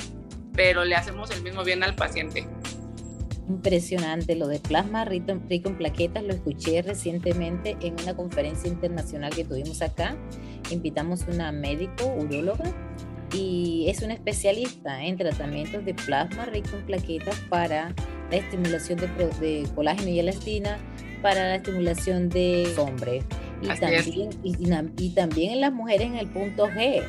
pero 0.55 0.85
le 0.85 0.95
hacemos 0.95 1.29
el 1.31 1.43
mismo 1.43 1.63
bien 1.63 1.83
al 1.83 1.95
paciente. 1.95 2.47
Impresionante, 3.47 4.35
lo 4.35 4.47
de 4.47 4.59
plasma 4.59 5.05
rico, 5.05 5.31
en 5.31 5.77
plaquetas 5.77 6.23
lo 6.23 6.33
escuché 6.33 6.81
recientemente 6.81 7.77
en 7.81 7.93
una 8.01 8.15
conferencia 8.15 8.69
internacional 8.69 9.35
que 9.35 9.43
tuvimos 9.43 9.81
acá. 9.81 10.17
Invitamos 10.71 11.25
una 11.31 11.51
médico, 11.51 12.05
uróloga, 12.17 12.65
y 13.33 13.85
es 13.87 14.01
una 14.01 14.13
especialista 14.13 15.03
en 15.03 15.17
tratamientos 15.17 15.85
de 15.85 15.93
plasma 15.93 16.45
rico 16.45 16.69
en 16.75 16.85
plaquetas 16.85 17.39
para 17.49 17.93
la 18.31 18.37
estimulación 18.37 18.97
de, 18.99 19.07
de 19.39 19.67
colágeno 19.75 20.09
y 20.09 20.19
elastina, 20.19 20.77
para 21.21 21.49
la 21.49 21.55
estimulación 21.55 22.29
de 22.29 22.67
hombres. 22.77 23.23
Y 23.61 23.67
también, 23.79 24.29
y, 24.43 25.05
y 25.05 25.09
también 25.11 25.51
en 25.53 25.61
las 25.61 25.71
mujeres 25.71 26.07
en 26.07 26.15
el 26.15 26.27
punto 26.27 26.67
G. 26.67 27.03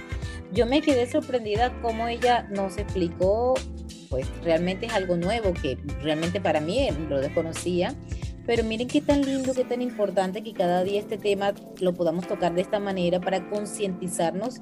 Yo 0.53 0.67
me 0.67 0.81
quedé 0.81 1.11
sorprendida 1.11 1.73
cómo 1.83 2.09
ella 2.09 2.47
nos 2.51 2.79
explicó, 2.79 3.55
pues 4.09 4.27
realmente 4.43 4.87
es 4.87 4.93
algo 4.93 5.17
nuevo 5.17 5.53
que 5.53 5.79
realmente 6.03 6.41
para 6.41 6.61
mí 6.61 6.89
lo 7.09 7.21
desconocía. 7.21 7.95
Pero 8.47 8.63
miren 8.63 8.87
qué 8.87 9.01
tan 9.01 9.23
lindo, 9.23 9.53
qué 9.55 9.65
tan 9.65 9.83
importante 9.83 10.43
que 10.43 10.53
cada 10.53 10.85
día 10.85 11.01
este 11.01 11.19
tema 11.19 11.53
lo 11.81 11.95
podamos 11.95 12.29
tocar 12.29 12.55
de 12.55 12.61
esta 12.61 12.79
manera 12.79 13.21
para 13.21 13.49
concientizarnos 13.49 14.61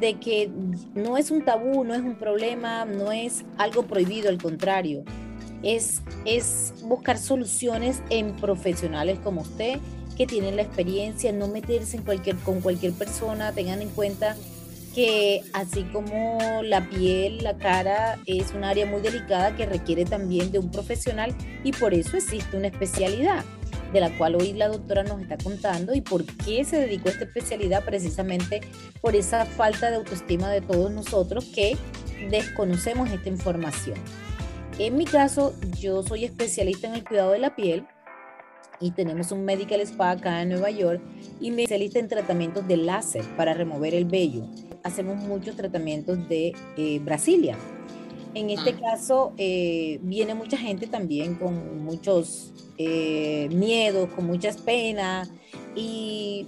de 0.00 0.18
que 0.18 0.50
no 0.94 1.16
es 1.16 1.30
un 1.30 1.44
tabú, 1.44 1.84
no 1.84 1.94
es 1.94 2.00
un 2.00 2.16
problema, 2.16 2.84
no 2.84 3.12
es 3.12 3.44
algo 3.56 3.84
prohibido, 3.84 4.28
al 4.30 4.38
contrario. 4.38 5.04
Es, 5.62 6.02
es 6.24 6.74
buscar 6.82 7.18
soluciones 7.18 8.02
en 8.10 8.34
profesionales 8.34 9.18
como 9.20 9.42
usted, 9.42 9.78
que 10.16 10.26
tienen 10.26 10.56
la 10.56 10.62
experiencia, 10.62 11.32
no 11.32 11.48
meterse 11.48 11.98
en 11.98 12.02
cualquier, 12.02 12.36
con 12.36 12.60
cualquier 12.60 12.92
persona, 12.92 13.52
tengan 13.52 13.80
en 13.80 13.90
cuenta 13.90 14.36
así 15.52 15.84
como 15.92 16.62
la 16.62 16.88
piel, 16.88 17.38
la 17.42 17.56
cara 17.56 18.18
es 18.26 18.52
un 18.52 18.64
área 18.64 18.86
muy 18.86 19.00
delicada 19.00 19.54
que 19.56 19.66
requiere 19.66 20.04
también 20.04 20.52
de 20.52 20.58
un 20.58 20.70
profesional 20.70 21.34
y 21.64 21.72
por 21.72 21.94
eso 21.94 22.16
existe 22.16 22.56
una 22.56 22.68
especialidad 22.68 23.44
de 23.92 24.00
la 24.00 24.16
cual 24.16 24.36
hoy 24.36 24.52
la 24.52 24.68
doctora 24.68 25.02
nos 25.02 25.20
está 25.20 25.36
contando 25.36 25.94
y 25.94 26.00
por 26.00 26.24
qué 26.24 26.64
se 26.64 26.78
dedicó 26.78 27.08
a 27.08 27.12
esta 27.12 27.24
especialidad 27.24 27.84
precisamente 27.84 28.60
por 29.00 29.16
esa 29.16 29.44
falta 29.46 29.90
de 29.90 29.96
autoestima 29.96 30.48
de 30.48 30.60
todos 30.60 30.90
nosotros 30.90 31.44
que 31.46 31.76
desconocemos 32.30 33.10
esta 33.10 33.28
información. 33.28 33.98
En 34.78 34.96
mi 34.96 35.04
caso, 35.04 35.54
yo 35.78 36.02
soy 36.02 36.24
especialista 36.24 36.86
en 36.86 36.94
el 36.94 37.04
cuidado 37.04 37.32
de 37.32 37.38
la 37.38 37.54
piel 37.56 37.84
y 38.80 38.92
tenemos 38.92 39.30
un 39.32 39.44
medical 39.44 39.80
spa 39.80 40.12
acá 40.12 40.40
en 40.42 40.50
Nueva 40.50 40.70
York 40.70 41.02
y 41.40 41.50
me 41.50 41.62
especialista 41.62 41.98
en 41.98 42.08
tratamientos 42.08 42.66
de 42.66 42.76
láser 42.76 43.24
para 43.36 43.54
remover 43.54 43.94
el 43.94 44.06
vello 44.06 44.46
hacemos 44.82 45.16
muchos 45.16 45.56
tratamientos 45.56 46.28
de 46.28 46.52
eh, 46.76 46.98
Brasilia. 47.00 47.56
En 48.34 48.50
este 48.50 48.70
ah. 48.70 48.90
caso, 48.92 49.32
eh, 49.38 49.98
viene 50.02 50.34
mucha 50.34 50.56
gente 50.56 50.86
también 50.86 51.34
con 51.34 51.82
muchos 51.84 52.52
eh, 52.78 53.48
miedos, 53.52 54.08
con 54.10 54.26
muchas 54.26 54.56
penas 54.58 55.30
y 55.74 56.46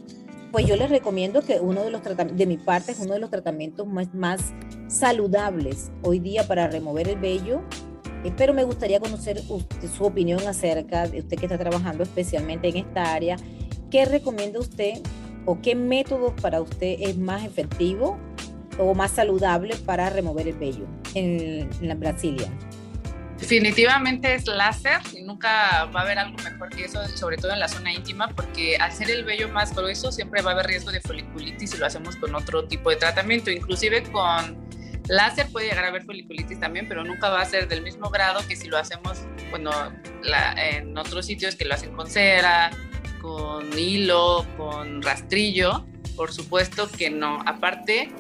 pues 0.53 0.67
yo 0.67 0.77
les 0.77 0.91
recomiendo 0.91 1.43
que 1.43 1.61
uno 1.61 1.83
de 1.83 1.91
los 1.91 2.03
tratamientos, 2.03 2.39
de 2.39 2.47
mi 2.47 2.59
parte, 2.59 2.93
es 2.93 3.01
uno 3.01 3.15
de 3.15 3.21
los 3.21 3.31
tratamientos 3.31 3.87
más, 3.87 4.15
más 4.15 4.53
saludables 4.87 5.91
hoy 6.03 6.19
día 6.19 6.47
para 6.47 6.69
remover 6.69 7.09
el 7.09 7.19
vello. 7.19 7.63
pero 8.37 8.53
me 8.53 8.63
gustaría 8.63 9.01
conocer 9.01 9.41
su 9.41 10.05
opinión 10.05 10.47
acerca 10.47 11.09
de 11.09 11.21
usted 11.21 11.39
que 11.39 11.47
está 11.47 11.59
trabajando 11.59 12.03
especialmente 12.05 12.69
en 12.69 12.77
esta 12.77 13.15
área. 13.15 13.37
¿Qué 13.91 14.05
recomienda 14.05 14.61
usted 14.61 15.01
o 15.45 15.61
qué 15.61 15.75
método 15.75 16.35
para 16.37 16.61
usted 16.61 16.97
es 17.01 17.17
más 17.17 17.45
efectivo 17.45 18.19
o 18.79 18.95
más 18.95 19.13
saludable 19.13 19.77
para 19.87 20.11
remover 20.11 20.49
el 20.49 20.55
vello 20.55 20.87
en, 21.15 21.69
la 21.81 21.95
Brasilia? 21.95 22.49
Definitivamente 23.39 24.35
es 24.35 24.47
láser 24.47 25.01
y 25.17 25.23
nunca 25.23 25.87
va 25.87 26.01
a 26.01 26.03
haber 26.05 26.19
algo 26.19 26.37
mejor 26.39 26.69
que 26.69 26.85
eso, 26.85 27.05
sobre 27.09 27.37
todo 27.37 27.53
en 27.53 27.59
la 27.59 27.67
zona 27.67 27.93
íntima, 27.93 28.29
porque 28.29 28.77
al 28.77 28.93
ser 28.93 29.11
el 29.11 29.25
vello 29.25 29.49
más 29.49 29.75
grueso 29.75 30.13
siempre 30.13 30.43
va 30.43 30.51
a 30.51 30.55
haber 30.55 30.67
riesgo 30.67 30.93
de 30.93 31.01
foliculitis 31.01 31.71
si 31.71 31.77
lo 31.77 31.87
hacemos 31.87 32.15
con 32.17 32.35
otro 32.37 32.69
tipo 32.69 32.91
de 32.91 32.97
tratamiento. 32.97 33.51
Inclusive 33.51 34.05
con 34.05 34.57
láser 35.09 35.49
puede 35.51 35.69
llegar 35.69 35.87
a 35.87 35.89
haber 35.89 36.05
foliculitis 36.05 36.61
también, 36.61 36.87
pero 36.89 37.03
nunca 37.03 37.31
va 37.31 37.41
a 37.41 37.45
ser 37.45 37.67
del 37.67 37.83
mismo 37.83 38.11
grado 38.11 38.47
que 38.47 38.55
si 38.55 38.69
lo 38.69 38.79
hacemos 38.79 39.27
bueno, 39.51 39.71
en 40.57 40.97
otros 40.97 41.27
sitios 41.27 41.57
que 41.57 41.65
lo 41.65 41.75
hacen 41.75 41.93
con 41.95 42.09
cera, 42.09 42.71
con 43.23 43.79
hilo, 43.79 44.45
con 44.57 45.01
rastrillo, 45.01 45.87
por 46.17 46.33
supuesto 46.33 46.91
que 46.91 47.09
no. 47.09 47.41
Aparte, 47.47 48.11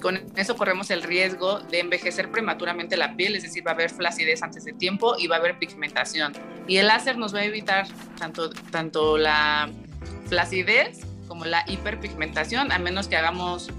con 0.00 0.20
eso 0.36 0.56
corremos 0.56 0.90
el 0.90 1.02
riesgo 1.02 1.60
de 1.60 1.80
envejecer 1.80 2.30
prematuramente 2.30 2.96
la 2.96 3.16
piel, 3.16 3.34
es 3.34 3.44
decir, 3.44 3.66
va 3.66 3.70
a 3.70 3.74
haber 3.74 3.90
flacidez 3.90 4.42
antes 4.42 4.64
de 4.64 4.74
tiempo 4.74 5.16
y 5.18 5.26
va 5.26 5.36
a 5.36 5.38
haber 5.38 5.58
pigmentación. 5.58 6.34
Y 6.68 6.76
el 6.76 6.88
láser 6.88 7.16
nos 7.16 7.34
va 7.34 7.40
a 7.40 7.44
evitar 7.44 7.86
tanto, 8.18 8.50
tanto 8.50 9.16
la 9.16 9.70
flacidez 10.28 11.00
como 11.26 11.46
la 11.46 11.64
hiperpigmentación, 11.66 12.72
a 12.72 12.78
menos 12.78 13.08
que 13.08 13.16
hagamos, 13.16 13.70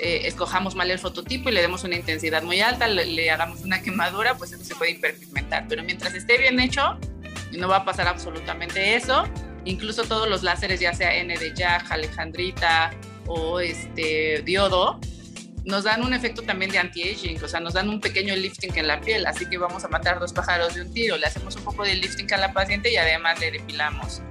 eh, 0.00 0.22
escojamos 0.24 0.74
mal 0.74 0.90
el 0.90 0.98
fototipo 0.98 1.48
y 1.48 1.52
le 1.52 1.62
demos 1.62 1.82
una 1.84 1.96
intensidad 1.96 2.42
muy 2.42 2.60
alta, 2.60 2.88
le, 2.88 3.06
le, 3.06 3.30
hagamos 3.30 3.62
una 3.62 3.80
quemadura, 3.80 4.36
pues 4.36 4.52
eso 4.52 4.62
se 4.64 4.74
puede 4.74 4.90
hiperpigmentar. 4.92 5.64
Pero 5.66 5.82
mientras 5.82 6.12
esté 6.12 6.36
bien 6.36 6.60
hecho, 6.60 6.98
no 7.56 7.68
va 7.68 7.76
a 7.76 7.84
pasar 7.86 8.06
absolutamente 8.06 8.96
eso 8.96 9.24
incluso 9.64 10.04
todos 10.04 10.28
los 10.28 10.42
láseres, 10.42 10.80
ya 10.80 10.92
sea 10.92 11.14
N 11.16 11.36
de 11.36 11.54
Jack, 11.54 11.90
Alejandrita 11.90 12.92
o 13.26 13.60
este 13.60 14.42
diodo, 14.42 15.00
nos 15.64 15.84
dan 15.84 16.02
un 16.02 16.14
efecto 16.14 16.42
también 16.42 16.70
de 16.70 16.78
anti-aging, 16.78 17.42
o 17.42 17.48
sea, 17.48 17.60
nos 17.60 17.74
dan 17.74 17.88
un 17.88 18.00
pequeño 18.00 18.34
lifting 18.34 18.76
en 18.76 18.88
la 18.88 19.00
piel, 19.00 19.26
así 19.26 19.46
que 19.46 19.58
vamos 19.58 19.84
a 19.84 19.88
matar 19.88 20.18
dos 20.18 20.32
pájaros 20.32 20.74
de 20.74 20.82
un 20.82 20.92
tiro, 20.92 21.16
le 21.16 21.26
hacemos 21.26 21.54
un 21.56 21.64
poco 21.64 21.84
de 21.84 21.94
lifting 21.94 22.32
a 22.32 22.38
la 22.38 22.52
paciente 22.52 22.90
y 22.90 22.96
además 22.96 23.38
le 23.40 23.50
depilamos. 23.50 24.22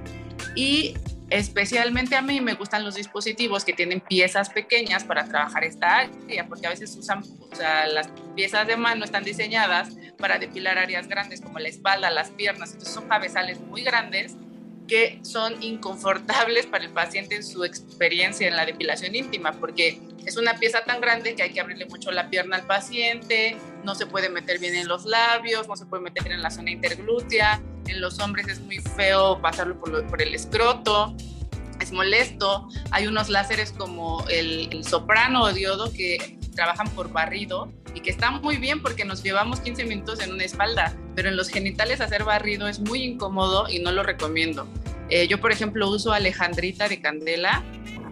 Y 0.56 0.94
Especialmente 1.30 2.16
a 2.16 2.22
mí 2.22 2.40
me 2.40 2.54
gustan 2.54 2.84
los 2.84 2.96
dispositivos 2.96 3.64
que 3.64 3.72
tienen 3.72 4.00
piezas 4.00 4.50
pequeñas 4.50 5.04
para 5.04 5.24
trabajar 5.24 5.62
esta 5.62 5.98
área, 5.98 6.48
porque 6.48 6.66
a 6.66 6.70
veces 6.70 6.96
usan, 6.96 7.22
o 7.22 7.54
sea, 7.54 7.86
las 7.86 8.08
piezas 8.34 8.66
de 8.66 8.76
mano 8.76 9.04
están 9.04 9.22
diseñadas 9.22 9.90
para 10.18 10.40
depilar 10.40 10.76
áreas 10.76 11.06
grandes 11.06 11.40
como 11.40 11.60
la 11.60 11.68
espalda, 11.68 12.10
las 12.10 12.30
piernas, 12.30 12.72
entonces 12.72 12.92
son 12.92 13.06
cabezales 13.06 13.60
muy 13.60 13.82
grandes 13.82 14.34
que 14.90 15.20
son 15.22 15.62
inconfortables 15.62 16.66
para 16.66 16.84
el 16.84 16.90
paciente 16.90 17.36
en 17.36 17.44
su 17.44 17.62
experiencia 17.62 18.48
en 18.48 18.56
la 18.56 18.66
depilación 18.66 19.14
íntima, 19.14 19.52
porque 19.52 20.00
es 20.26 20.36
una 20.36 20.54
pieza 20.54 20.84
tan 20.84 21.00
grande 21.00 21.36
que 21.36 21.44
hay 21.44 21.52
que 21.52 21.60
abrirle 21.60 21.86
mucho 21.86 22.10
la 22.10 22.28
pierna 22.28 22.56
al 22.56 22.66
paciente, 22.66 23.56
no 23.84 23.94
se 23.94 24.06
puede 24.06 24.30
meter 24.30 24.58
bien 24.58 24.74
en 24.74 24.88
los 24.88 25.04
labios, 25.04 25.68
no 25.68 25.76
se 25.76 25.86
puede 25.86 26.02
meter 26.02 26.32
en 26.32 26.42
la 26.42 26.50
zona 26.50 26.72
interglútea, 26.72 27.62
en 27.86 28.00
los 28.00 28.18
hombres 28.18 28.48
es 28.48 28.58
muy 28.58 28.78
feo 28.78 29.40
pasarlo 29.40 29.78
por, 29.78 30.04
por 30.08 30.20
el 30.20 30.34
escroto, 30.34 31.14
es 31.80 31.92
molesto. 31.92 32.68
Hay 32.90 33.06
unos 33.06 33.28
láseres 33.28 33.72
como 33.72 34.24
el, 34.28 34.84
soprano 34.84 35.44
o 35.44 35.52
diodo 35.52 35.92
que 35.92 36.36
trabajan 36.56 36.88
por 36.90 37.12
barrido 37.12 37.72
y 37.94 38.00
que 38.00 38.10
están 38.10 38.42
muy 38.42 38.56
bien 38.56 38.82
porque 38.82 39.04
nos 39.04 39.22
llevamos 39.22 39.60
15 39.60 39.84
minutos 39.84 40.20
en 40.20 40.32
una 40.32 40.44
espalda, 40.44 40.96
pero 41.14 41.28
en 41.28 41.36
los 41.36 41.48
genitales 41.48 42.00
hacer 42.00 42.24
barrido 42.24 42.66
es 42.66 42.80
muy 42.80 43.04
incómodo 43.04 43.68
y 43.68 43.78
no 43.78 43.92
lo 43.92 44.02
recomiendo. 44.02 44.66
Eh, 45.10 45.26
yo, 45.26 45.40
por 45.40 45.50
ejemplo, 45.52 45.90
uso 45.90 46.12
Alejandrita 46.12 46.88
de 46.88 47.00
Candela 47.00 47.62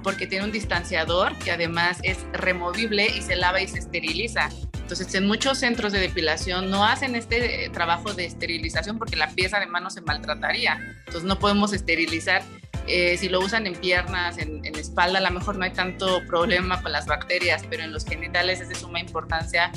porque 0.02 0.26
tiene 0.26 0.44
un 0.44 0.52
distanciador 0.52 1.36
que 1.38 1.50
además 1.50 1.98
es 2.02 2.18
removible 2.32 3.06
y 3.06 3.22
se 3.22 3.36
lava 3.36 3.60
y 3.60 3.68
se 3.68 3.78
esteriliza. 3.78 4.48
Entonces, 4.74 5.14
en 5.14 5.26
muchos 5.26 5.58
centros 5.58 5.92
de 5.92 6.00
depilación 6.00 6.70
no 6.70 6.84
hacen 6.84 7.14
este 7.14 7.64
eh, 7.64 7.70
trabajo 7.70 8.14
de 8.14 8.24
esterilización 8.24 8.98
porque 8.98 9.16
la 9.16 9.30
pieza 9.30 9.60
de 9.60 9.66
mano 9.66 9.90
se 9.90 10.00
maltrataría. 10.00 10.78
Entonces, 11.00 11.24
no 11.24 11.38
podemos 11.38 11.72
esterilizar. 11.72 12.42
Eh, 12.86 13.16
si 13.18 13.28
lo 13.28 13.40
usan 13.40 13.66
en 13.66 13.74
piernas, 13.74 14.38
en, 14.38 14.64
espalda, 14.74 15.18
a 15.18 15.22
lo 15.22 15.30
mejor 15.30 15.56
no 15.56 15.64
hay 15.64 15.72
tanto 15.72 16.24
problema 16.26 16.80
con 16.82 16.90
las 16.90 17.06
bacterias, 17.06 17.62
pero 17.68 17.82
en 17.82 17.92
los 17.92 18.06
genitales 18.06 18.60
es 18.60 18.70
de 18.70 18.74
suma 18.74 18.98
importancia 19.00 19.70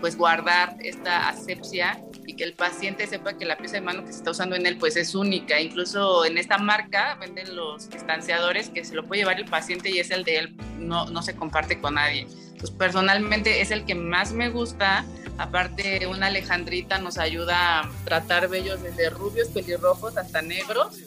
pues 0.00 0.16
guardar 0.16 0.76
esta 0.82 1.28
asepsia 1.28 2.00
y 2.26 2.34
que 2.34 2.44
el 2.44 2.54
paciente 2.54 3.06
sepa 3.06 3.38
que 3.38 3.44
la 3.44 3.56
pieza 3.56 3.74
de 3.74 3.82
mano 3.82 4.04
que 4.04 4.12
se 4.12 4.18
está 4.18 4.32
usando 4.32 4.56
en 4.56 4.66
él 4.66 4.78
pues 4.78 4.96
es 4.96 5.14
única. 5.14 5.60
Incluso 5.60 6.24
en 6.24 6.38
esta 6.38 6.58
marca 6.58 7.16
venden 7.20 7.54
los 7.54 7.88
distanciadores 7.88 8.68
que 8.70 8.84
se 8.84 8.94
lo 8.94 9.06
puede 9.06 9.22
llevar 9.22 9.38
el 9.38 9.46
paciente 9.46 9.90
y 9.90 9.98
es 9.98 10.10
el 10.10 10.24
de 10.24 10.38
él, 10.38 10.56
no, 10.78 11.06
no 11.06 11.22
se 11.22 11.36
comparte 11.36 11.80
con 11.80 11.94
nadie 11.94 12.26
pues 12.58 12.70
personalmente 12.70 13.60
es 13.60 13.70
el 13.70 13.84
que 13.84 13.94
más 13.94 14.32
me 14.32 14.48
gusta. 14.48 15.04
Aparte, 15.38 16.06
una 16.06 16.26
alejandrita 16.26 16.98
nos 16.98 17.18
ayuda 17.18 17.80
a 17.80 17.90
tratar 18.04 18.48
vellos 18.48 18.82
desde 18.82 19.10
rubios, 19.10 19.48
pelirrojos 19.48 20.16
hasta 20.16 20.42
negros. 20.42 20.98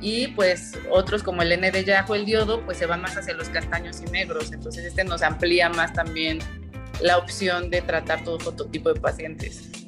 Y 0.00 0.28
pues 0.28 0.72
otros 0.90 1.22
como 1.22 1.42
el 1.42 1.52
N 1.52 1.70
de 1.70 1.84
Yajo, 1.84 2.14
el 2.14 2.24
diodo, 2.24 2.62
pues 2.64 2.78
se 2.78 2.86
van 2.86 3.00
más 3.00 3.16
hacia 3.16 3.34
los 3.34 3.48
castaños 3.48 4.02
y 4.06 4.10
negros. 4.10 4.52
Entonces 4.52 4.84
este 4.84 5.04
nos 5.04 5.22
amplía 5.22 5.68
más 5.68 5.92
también 5.92 6.40
la 7.00 7.18
opción 7.18 7.70
de 7.70 7.82
tratar 7.82 8.24
todo 8.24 8.38
fototipo 8.38 8.92
de 8.92 9.00
pacientes. 9.00 9.83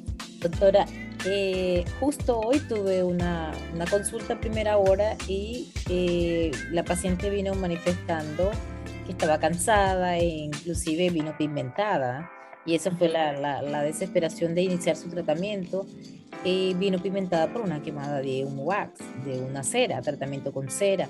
Doctora, 0.49 0.85
eh, 1.25 1.83
justo 1.99 2.39
hoy 2.39 2.59
tuve 2.61 3.03
una, 3.03 3.51
consulta 3.91 4.39
primera 4.39 4.77
hora 4.77 5.17
y 5.27 5.73
eh, 5.89 6.51
la 6.71 6.85
paciente 6.85 7.29
vino 7.29 7.53
manifestando 7.53 8.51
estaba 9.09 9.39
cansada 9.39 10.17
e 10.17 10.25
inclusive 10.25 11.09
vino 11.09 11.35
pigmentada. 11.37 12.31
Y 12.65 12.75
esa 12.75 12.91
fue 12.91 13.09
la, 13.09 13.81
desesperación 13.83 14.55
de 14.55 14.61
iniciar 14.61 14.95
su 14.95 15.09
tratamiento. 15.09 15.85
y 16.45 16.75
vino 16.75 16.99
pigmentada 16.99 17.51
por 17.51 17.61
una 17.61 17.81
quemada 17.81 18.21
de 18.21 18.45
un 18.45 18.59
wax, 18.59 18.99
de 19.25 19.41
una 19.41 19.63
cera, 19.63 20.01
tratamiento 20.01 20.53
con 20.53 20.69
cera. 20.69 21.09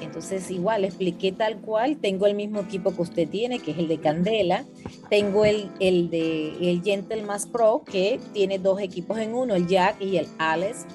Entonces, 0.00 0.50
igual, 0.50 0.84
expliqué 0.84 1.32
tal 1.32 1.60
cual. 1.60 1.96
Tengo 1.96 2.26
el 2.26 2.34
mismo 2.34 2.60
equipo 2.60 2.94
que 2.94 3.02
usted 3.02 3.28
tiene, 3.28 3.58
que 3.58 3.72
es 3.72 3.78
el 3.78 3.88
de 3.88 3.98
Candela. 3.98 4.64
Tengo 5.10 5.44
el, 5.44 5.70
el 5.80 6.10
de 6.10 6.70
el 6.70 6.82
Gentle 6.82 7.24
Pro, 7.52 7.82
que 7.84 8.20
tiene 8.32 8.58
dos 8.58 8.80
equipos 8.80 9.18
en 9.18 9.34
uno, 9.34 9.54
el 9.54 9.66
Jack 9.66 10.00
y 10.00 10.16
el 10.16 10.28
Alice 10.38 10.86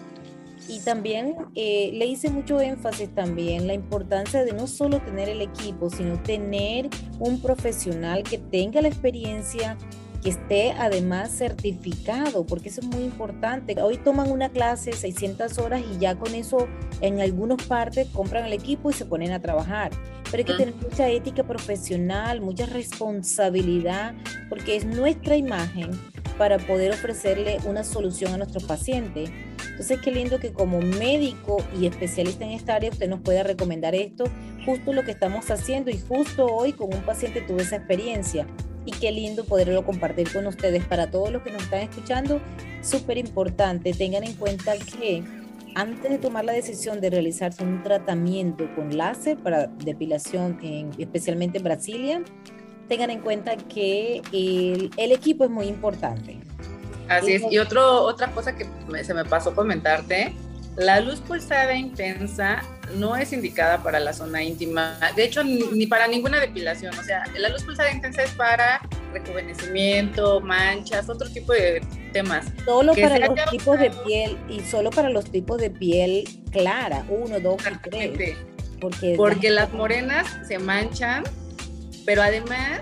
y 0.67 0.79
también 0.79 1.35
eh, 1.55 1.91
le 1.93 2.05
hice 2.05 2.29
mucho 2.29 2.59
énfasis 2.61 3.13
también 3.13 3.67
la 3.67 3.73
importancia 3.73 4.43
de 4.45 4.53
no 4.53 4.67
solo 4.67 4.99
tener 5.01 5.29
el 5.29 5.41
equipo, 5.41 5.89
sino 5.89 6.21
tener 6.21 6.89
un 7.19 7.41
profesional 7.41 8.23
que 8.23 8.37
tenga 8.37 8.81
la 8.81 8.87
experiencia, 8.87 9.77
que 10.23 10.29
esté 10.29 10.71
además 10.71 11.31
certificado, 11.31 12.45
porque 12.45 12.69
eso 12.69 12.81
es 12.81 12.87
muy 12.87 13.03
importante. 13.03 13.79
Hoy 13.81 13.97
toman 13.97 14.31
una 14.31 14.49
clase 14.49 14.93
600 14.93 15.57
horas 15.57 15.81
y 15.93 15.99
ya 15.99 16.15
con 16.15 16.33
eso 16.33 16.67
en 17.01 17.19
algunas 17.19 17.65
partes 17.67 18.07
compran 18.07 18.45
el 18.45 18.53
equipo 18.53 18.89
y 18.89 18.93
se 18.93 19.05
ponen 19.05 19.31
a 19.31 19.41
trabajar. 19.41 19.91
Pero 20.31 20.37
hay 20.37 20.45
que 20.45 20.53
tener 20.53 20.75
mucha 20.75 21.09
ética 21.09 21.43
profesional, 21.43 22.41
mucha 22.41 22.65
responsabilidad, 22.65 24.15
porque 24.49 24.77
es 24.77 24.85
nuestra 24.85 25.35
imagen 25.35 25.91
para 26.37 26.57
poder 26.57 26.91
ofrecerle 26.91 27.57
una 27.65 27.83
solución 27.83 28.33
a 28.33 28.37
nuestros 28.37 28.63
pacientes. 28.63 29.29
Entonces, 29.69 29.99
qué 30.01 30.11
lindo 30.11 30.39
que 30.39 30.53
como 30.53 30.79
médico 30.79 31.57
y 31.79 31.85
especialista 31.85 32.45
en 32.45 32.51
esta 32.51 32.75
área 32.75 32.89
usted 32.89 33.09
nos 33.09 33.19
pueda 33.19 33.43
recomendar 33.43 33.93
esto, 33.93 34.25
justo 34.65 34.93
lo 34.93 35.03
que 35.03 35.11
estamos 35.11 35.51
haciendo 35.51 35.91
y 35.91 35.99
justo 35.99 36.45
hoy 36.45 36.73
con 36.73 36.93
un 36.93 37.01
paciente 37.01 37.41
tuve 37.41 37.63
esa 37.63 37.75
experiencia. 37.75 38.47
Y 38.85 38.91
qué 38.91 39.11
lindo 39.11 39.45
poderlo 39.45 39.85
compartir 39.85 40.31
con 40.31 40.47
ustedes. 40.47 40.85
Para 40.85 41.09
todos 41.09 41.31
los 41.31 41.41
que 41.41 41.51
nos 41.51 41.63
están 41.63 41.81
escuchando, 41.81 42.41
súper 42.81 43.17
importante, 43.17 43.93
tengan 43.93 44.23
en 44.23 44.33
cuenta 44.33 44.73
que 44.77 45.23
antes 45.75 46.11
de 46.11 46.17
tomar 46.17 46.45
la 46.45 46.53
decisión 46.53 47.01
de 47.01 47.09
realizarse 47.09 47.63
un 47.63 47.81
tratamiento 47.83 48.69
con 48.75 48.95
láser 48.97 49.37
para 49.37 49.67
depilación, 49.67 50.59
en, 50.61 50.91
especialmente 50.97 51.57
en 51.57 51.63
Brasilia, 51.63 52.21
tengan 52.87 53.09
en 53.09 53.21
cuenta 53.21 53.55
que 53.57 54.21
el, 54.31 54.91
el 54.97 55.11
equipo 55.11 55.45
es 55.45 55.49
muy 55.49 55.67
importante. 55.67 56.39
Así 57.09 57.33
es. 57.33 57.43
Y 57.49 57.57
otro, 57.57 58.03
otra 58.03 58.31
cosa 58.31 58.55
que 58.55 58.67
se 59.03 59.13
me 59.13 59.25
pasó 59.25 59.55
comentarte, 59.55 60.33
la 60.75 60.99
luz 60.99 61.19
pulsada 61.21 61.75
intensa 61.75 62.61
no 62.95 63.15
es 63.15 63.33
indicada 63.33 63.81
para 63.83 63.99
la 63.99 64.13
zona 64.13 64.43
íntima, 64.43 64.97
de 65.15 65.23
hecho 65.23 65.43
ni, 65.43 65.87
para 65.87 66.07
ninguna 66.07 66.39
depilación, 66.39 66.97
o 66.97 67.03
sea, 67.03 67.23
la 67.37 67.49
luz 67.49 67.63
pulsada 67.63 67.91
intensa 67.91 68.23
es 68.23 68.31
para 68.31 68.81
rejuvenecimiento, 69.13 70.41
manchas, 70.41 71.09
otro 71.09 71.29
tipo 71.29 71.53
de 71.53 71.81
temas. 72.11 72.47
Solo 72.65 72.93
para 72.93 73.19
los 73.19 73.49
tipos 73.49 73.79
de 73.79 73.91
piel 74.05 74.37
y 74.49 74.61
solo 74.61 74.89
para 74.89 75.09
los 75.09 75.25
tipos 75.25 75.59
de 75.59 75.69
piel 75.69 76.23
clara, 76.51 77.05
uno, 77.09 77.39
dos 77.39 77.57
y 77.91 78.07
tres. 78.09 78.37
Porque, 78.79 79.13
Porque 79.15 79.49
las 79.49 79.71
morenas 79.71 80.27
se 80.47 80.59
manchan, 80.59 81.23
pero 82.05 82.21
además 82.21 82.81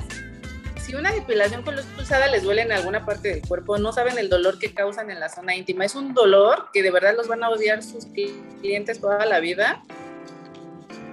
si 0.91 0.97
una 0.97 1.13
depilación 1.13 1.63
con 1.63 1.77
luz 1.77 1.85
pulsada 1.95 2.27
les 2.27 2.43
duele 2.43 2.63
en 2.63 2.73
alguna 2.73 3.05
parte 3.05 3.29
del 3.29 3.41
cuerpo, 3.47 3.77
no 3.77 3.93
saben 3.93 4.17
el 4.17 4.27
dolor 4.27 4.59
que 4.59 4.73
causan 4.73 5.09
en 5.09 5.21
la 5.21 5.29
zona 5.29 5.55
íntima. 5.55 5.85
Es 5.85 5.95
un 5.95 6.13
dolor 6.13 6.67
que 6.73 6.83
de 6.83 6.91
verdad 6.91 7.15
los 7.15 7.29
van 7.29 7.45
a 7.45 7.49
odiar 7.49 7.81
sus 7.81 8.07
clientes 8.07 8.99
toda 8.99 9.25
la 9.25 9.39
vida. 9.39 9.81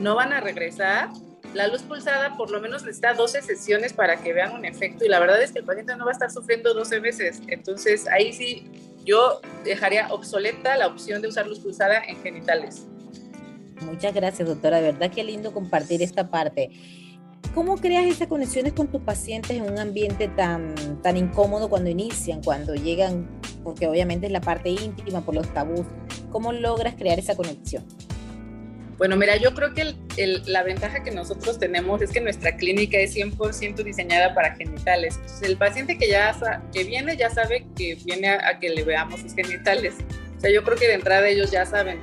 No 0.00 0.16
van 0.16 0.32
a 0.32 0.40
regresar. 0.40 1.10
La 1.54 1.68
luz 1.68 1.82
pulsada 1.82 2.36
por 2.36 2.50
lo 2.50 2.60
menos 2.60 2.82
necesita 2.82 3.14
12 3.14 3.40
sesiones 3.42 3.92
para 3.92 4.16
que 4.16 4.32
vean 4.32 4.52
un 4.52 4.64
efecto 4.64 5.04
y 5.04 5.08
la 5.08 5.20
verdad 5.20 5.40
es 5.40 5.52
que 5.52 5.60
el 5.60 5.64
paciente 5.64 5.94
no 5.94 6.06
va 6.06 6.10
a 6.10 6.14
estar 6.14 6.32
sufriendo 6.32 6.74
12 6.74 6.98
veces. 6.98 7.40
Entonces 7.46 8.08
ahí 8.08 8.32
sí 8.32 8.68
yo 9.04 9.40
dejaría 9.62 10.08
obsoleta 10.12 10.76
la 10.76 10.88
opción 10.88 11.22
de 11.22 11.28
usar 11.28 11.46
luz 11.46 11.60
pulsada 11.60 12.02
en 12.04 12.20
genitales. 12.20 12.88
Muchas 13.82 14.12
gracias, 14.12 14.48
doctora. 14.48 14.80
De 14.80 14.90
verdad 14.90 15.12
qué 15.14 15.22
lindo 15.22 15.52
compartir 15.52 16.02
esta 16.02 16.30
parte. 16.30 16.70
¿Cómo 17.54 17.76
creas 17.76 18.04
esas 18.06 18.28
conexiones 18.28 18.72
con 18.72 18.88
tus 18.88 19.00
pacientes 19.02 19.50
en 19.50 19.62
un 19.62 19.78
ambiente 19.78 20.28
tan, 20.28 20.74
tan 21.02 21.16
incómodo 21.16 21.68
cuando 21.68 21.90
inician, 21.90 22.42
cuando 22.42 22.74
llegan, 22.74 23.28
porque 23.64 23.86
obviamente 23.86 24.26
es 24.26 24.32
la 24.32 24.40
parte 24.40 24.68
íntima 24.70 25.22
por 25.22 25.34
los 25.34 25.52
tabús? 25.52 25.86
¿Cómo 26.30 26.52
logras 26.52 26.94
crear 26.94 27.18
esa 27.18 27.34
conexión? 27.36 27.84
Bueno, 28.98 29.16
mira, 29.16 29.36
yo 29.36 29.54
creo 29.54 29.74
que 29.74 29.94
la 30.46 30.64
ventaja 30.64 31.04
que 31.04 31.12
nosotros 31.12 31.58
tenemos 31.60 32.02
es 32.02 32.10
que 32.10 32.20
nuestra 32.20 32.56
clínica 32.56 32.98
es 32.98 33.14
100% 33.14 33.84
diseñada 33.84 34.34
para 34.34 34.56
genitales. 34.56 35.14
Entonces, 35.16 35.48
el 35.48 35.56
paciente 35.56 35.96
que 35.96 36.08
ya 36.08 36.36
que 36.72 36.82
viene 36.82 37.16
ya 37.16 37.30
sabe 37.30 37.64
que 37.76 37.94
viene 38.04 38.28
a, 38.28 38.48
a 38.48 38.58
que 38.58 38.70
le 38.70 38.82
veamos 38.82 39.20
sus 39.20 39.34
genitales. 39.34 39.94
O 40.36 40.40
sea, 40.40 40.50
yo 40.50 40.64
creo 40.64 40.76
que 40.76 40.88
de 40.88 40.94
entrada 40.94 41.28
ellos 41.28 41.52
ya 41.52 41.64
saben. 41.64 42.00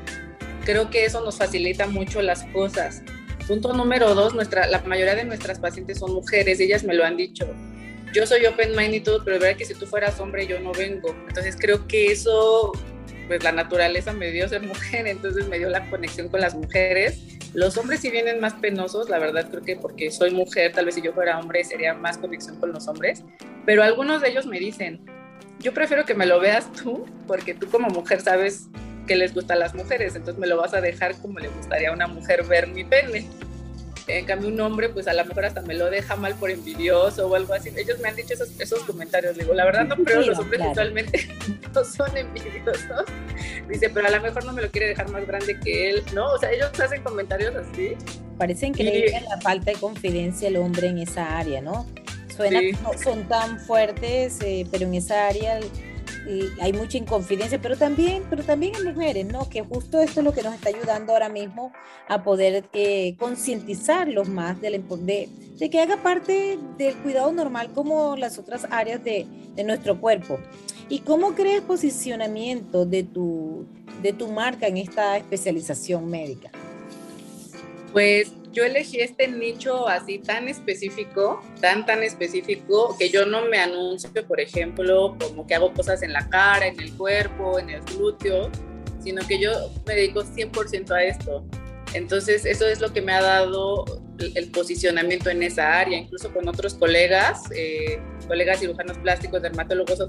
Creo 0.63 0.89
que 0.89 1.03
eso 1.03 1.21
nos 1.23 1.37
facilita 1.37 1.85
mucho 1.87 2.21
las 2.21 2.43
cosas. 2.45 3.03
Punto 3.47 3.73
número 3.73 4.15
dos, 4.15 4.33
nuestra, 4.33 4.65
la 4.67 4.81
mayoría 4.81 5.13
de 5.13 5.23
nuestras 5.23 5.59
pacientes 5.59 5.99
son 5.99 6.13
mujeres, 6.13 6.59
ellas 6.59 6.83
me 6.83 6.95
lo 6.95 7.05
han 7.05 7.15
dicho. 7.15 7.47
Yo 8.11 8.25
soy 8.25 8.45
open 8.45 8.75
mind 8.75 8.95
y 8.95 8.99
todo, 9.01 9.23
pero 9.23 9.35
es 9.35 9.41
verdad 9.41 9.57
que 9.57 9.65
si 9.65 9.75
tú 9.75 9.85
fueras 9.85 10.19
hombre 10.19 10.47
yo 10.47 10.59
no 10.59 10.71
vengo. 10.71 11.15
Entonces 11.27 11.55
creo 11.59 11.87
que 11.87 12.07
eso, 12.07 12.71
pues 13.27 13.43
la 13.43 13.51
naturaleza 13.51 14.13
me 14.13 14.31
dio 14.31 14.47
ser 14.49 14.61
mujer, 14.67 15.05
entonces 15.05 15.47
me 15.47 15.59
dio 15.59 15.69
la 15.69 15.87
conexión 15.91 16.29
con 16.29 16.41
las 16.41 16.55
mujeres. 16.55 17.19
Los 17.53 17.77
hombres 17.77 17.99
sí 17.99 18.09
vienen 18.09 18.39
más 18.39 18.53
penosos, 18.53 19.09
la 19.09 19.19
verdad 19.19 19.47
creo 19.49 19.61
que 19.61 19.75
porque 19.75 20.09
soy 20.09 20.31
mujer, 20.31 20.73
tal 20.73 20.85
vez 20.85 20.95
si 20.95 21.01
yo 21.01 21.13
fuera 21.13 21.39
hombre 21.39 21.63
sería 21.63 21.93
más 21.93 22.17
conexión 22.17 22.59
con 22.59 22.73
los 22.73 22.87
hombres, 22.87 23.23
pero 23.65 23.83
algunos 23.83 24.21
de 24.21 24.29
ellos 24.29 24.45
me 24.45 24.59
dicen, 24.59 25.05
yo 25.59 25.73
prefiero 25.73 26.03
que 26.03 26.15
me 26.15 26.25
lo 26.25 26.39
veas 26.39 26.71
tú, 26.73 27.05
porque 27.27 27.53
tú 27.53 27.69
como 27.69 27.89
mujer 27.89 28.21
sabes 28.21 28.67
qué 29.05 29.15
les 29.15 29.33
gusta 29.33 29.53
a 29.53 29.57
las 29.57 29.73
mujeres, 29.73 30.15
entonces 30.15 30.39
me 30.39 30.47
lo 30.47 30.57
vas 30.57 30.73
a 30.73 30.81
dejar 30.81 31.15
como 31.17 31.39
le 31.39 31.47
gustaría 31.49 31.89
a 31.89 31.93
una 31.93 32.07
mujer 32.07 32.43
ver 32.45 32.67
mi 32.67 32.83
pene. 32.83 33.27
En 34.07 34.25
cambio, 34.25 34.49
un 34.49 34.59
hombre, 34.61 34.89
pues 34.89 35.07
a 35.07 35.13
lo 35.13 35.25
mejor 35.25 35.45
hasta 35.45 35.63
me 35.63 35.73
lo 35.73 35.89
deja 35.89 36.15
mal 36.15 36.35
por 36.35 36.51
envidioso 36.51 37.27
o 37.27 37.35
algo 37.35 37.55
así. 37.55 37.69
Ellos 37.75 37.99
me 37.99 38.09
han 38.09 38.15
dicho 38.15 38.35
esos, 38.35 38.49
esos 38.59 38.83
comentarios. 38.83 39.35
Digo, 39.35 39.53
la 39.55 39.65
verdad 39.65 39.85
no 39.85 39.95
creo, 39.95 40.21
los 40.21 40.37
hombres 40.37 40.61
actualmente 40.61 41.27
no 41.73 41.83
son 41.83 42.15
envidiosos. 42.15 43.05
Dice, 43.67 43.89
pero 43.89 44.07
a 44.07 44.11
lo 44.11 44.21
mejor 44.21 44.45
no 44.45 44.53
me 44.53 44.61
lo 44.61 44.69
quiere 44.69 44.89
dejar 44.89 45.09
más 45.09 45.25
grande 45.25 45.59
que 45.59 45.89
él, 45.89 46.03
¿no? 46.13 46.33
O 46.33 46.37
sea, 46.37 46.51
ellos 46.51 46.79
hacen 46.79 47.01
comentarios 47.01 47.55
así. 47.55 47.95
Parecen 48.37 48.73
que 48.73 48.83
y... 48.83 49.11
la 49.27 49.41
falta 49.41 49.71
de 49.71 49.77
confidencia 49.77 50.49
el 50.49 50.57
hombre 50.57 50.87
en 50.87 50.99
esa 50.99 51.39
área, 51.39 51.61
¿no? 51.61 51.87
Suena 52.35 52.59
son 53.01 53.27
tan 53.27 53.59
fuertes, 53.59 54.39
eh, 54.41 54.67
pero 54.69 54.85
en 54.85 54.95
esa 54.95 55.27
área 55.27 55.59
hay 56.59 56.73
mucha 56.73 56.97
inconfidencia, 56.97 57.61
pero 57.61 57.77
también, 57.77 58.23
pero 58.29 58.43
también 58.43 58.73
en 58.75 58.85
mujeres, 58.85 59.25
¿no? 59.25 59.49
Que 59.49 59.61
justo 59.61 59.99
esto 59.99 60.19
es 60.21 60.23
lo 60.23 60.33
que 60.33 60.41
nos 60.41 60.55
está 60.55 60.69
ayudando 60.69 61.13
ahora 61.13 61.29
mismo 61.29 61.71
a 62.07 62.23
poder 62.23 62.65
eh, 62.73 63.15
concientizarlos 63.17 64.29
más 64.29 64.59
de, 64.61 64.71
de, 64.71 65.29
de, 65.57 65.69
que 65.69 65.81
haga 65.81 65.97
parte 65.97 66.57
del 66.77 66.95
cuidado 66.95 67.31
normal 67.31 67.71
como 67.73 68.15
las 68.15 68.37
otras 68.39 68.67
áreas 68.71 69.03
de, 69.03 69.25
de 69.55 69.63
nuestro 69.63 69.99
cuerpo. 69.99 70.39
¿Y 70.89 70.99
cómo 70.99 71.33
crees 71.33 71.61
posicionamiento 71.61 72.85
de 72.85 73.03
tu, 73.03 73.65
de 74.01 74.13
tu 74.13 74.27
marca 74.27 74.67
en 74.67 74.77
esta 74.77 75.17
especialización 75.17 76.09
médica? 76.09 76.51
Pues 77.91 78.31
yo 78.55 78.63
elegí 78.63 79.01
este 79.01 79.27
nicho 79.27 79.85
así 79.85 80.17
tan 80.17 80.47
específico, 80.47 81.41
tan, 81.59 81.85
tan 81.85 82.01
específico, 82.03 82.95
que 82.97 83.09
yo 83.09 83.25
no 83.25 83.45
me 83.47 83.59
anuncio, 83.59 84.09
por 84.25 84.39
ejemplo, 84.39 85.17
como 85.19 85.45
que 85.45 85.55
hago 85.55 85.73
cosas 85.73 86.01
en 86.03 86.13
la 86.13 86.29
cara, 86.29 86.65
en 86.65 86.79
el 86.79 86.93
cuerpo, 86.93 87.59
en 87.59 87.69
el 87.69 87.81
glúteo, 87.81 88.49
sino 89.03 89.27
que 89.27 89.39
yo 89.39 89.51
me 89.85 89.95
dedico 89.95 90.23
100% 90.23 90.89
a 90.91 91.03
esto. 91.03 91.43
Entonces, 91.93 92.45
eso 92.45 92.65
es 92.65 92.79
lo 92.79 92.93
que 92.93 93.01
me 93.01 93.11
ha 93.11 93.21
dado 93.21 93.83
el, 94.19 94.49
posicionamiento 94.51 95.29
en 95.29 95.43
esa 95.43 95.77
área, 95.77 95.97
incluso 95.97 96.33
con 96.33 96.47
otros 96.47 96.75
colegas, 96.75 97.43
eh, 97.53 97.99
colegas 98.25 98.59
cirujanos 98.59 98.97
plásticos, 98.99 99.41
dermatólogos, 99.41 99.99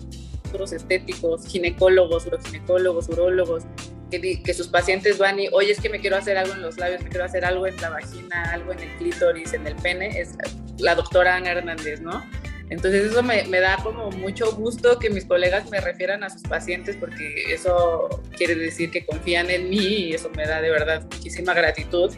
otros 0.48 0.72
estéticos, 0.72 1.48
ginecólogos, 1.48 2.26
uroginecólogos, 2.26 3.08
urólogos, 3.08 3.64
que, 4.10 4.54
sus 4.54 4.68
pacientes 4.68 5.18
van 5.18 5.38
y, 5.38 5.48
oye, 5.52 5.72
es 5.72 5.80
que 5.80 5.88
me 5.88 6.00
quiero 6.00 6.16
hacer 6.16 6.36
algo 6.36 6.54
en 6.54 6.62
los 6.62 6.78
labios, 6.78 7.02
me 7.02 7.08
quiero 7.08 7.24
hacer 7.24 7.44
algo 7.44 7.66
en 7.66 7.76
la 7.80 7.90
vagina, 7.90 8.52
algo 8.52 8.72
en 8.72 8.80
el 8.80 8.96
clítoris, 8.96 9.52
en 9.52 9.66
el 9.66 9.74
pene, 9.76 10.20
es 10.20 10.36
la 10.78 10.94
doctora 10.94 11.36
Ana 11.36 11.52
Hernández, 11.52 12.00
¿no? 12.00 12.24
Entonces 12.68 13.12
eso 13.12 13.22
me, 13.22 13.44
me, 13.44 13.60
da 13.60 13.76
como 13.82 14.10
mucho 14.10 14.52
gusto 14.52 14.98
que 14.98 15.08
mis 15.08 15.24
colegas 15.24 15.70
me 15.70 15.80
refieran 15.80 16.24
a 16.24 16.30
sus 16.30 16.42
pacientes 16.42 16.96
porque 16.96 17.52
eso 17.52 18.08
quiere 18.36 18.56
decir 18.56 18.90
que 18.90 19.06
confían 19.06 19.50
en 19.50 19.70
mí 19.70 19.78
y 19.78 20.14
eso 20.14 20.30
me 20.30 20.46
da 20.46 20.60
de 20.60 20.70
verdad 20.70 21.02
muchísima 21.02 21.54
gratitud. 21.54 22.12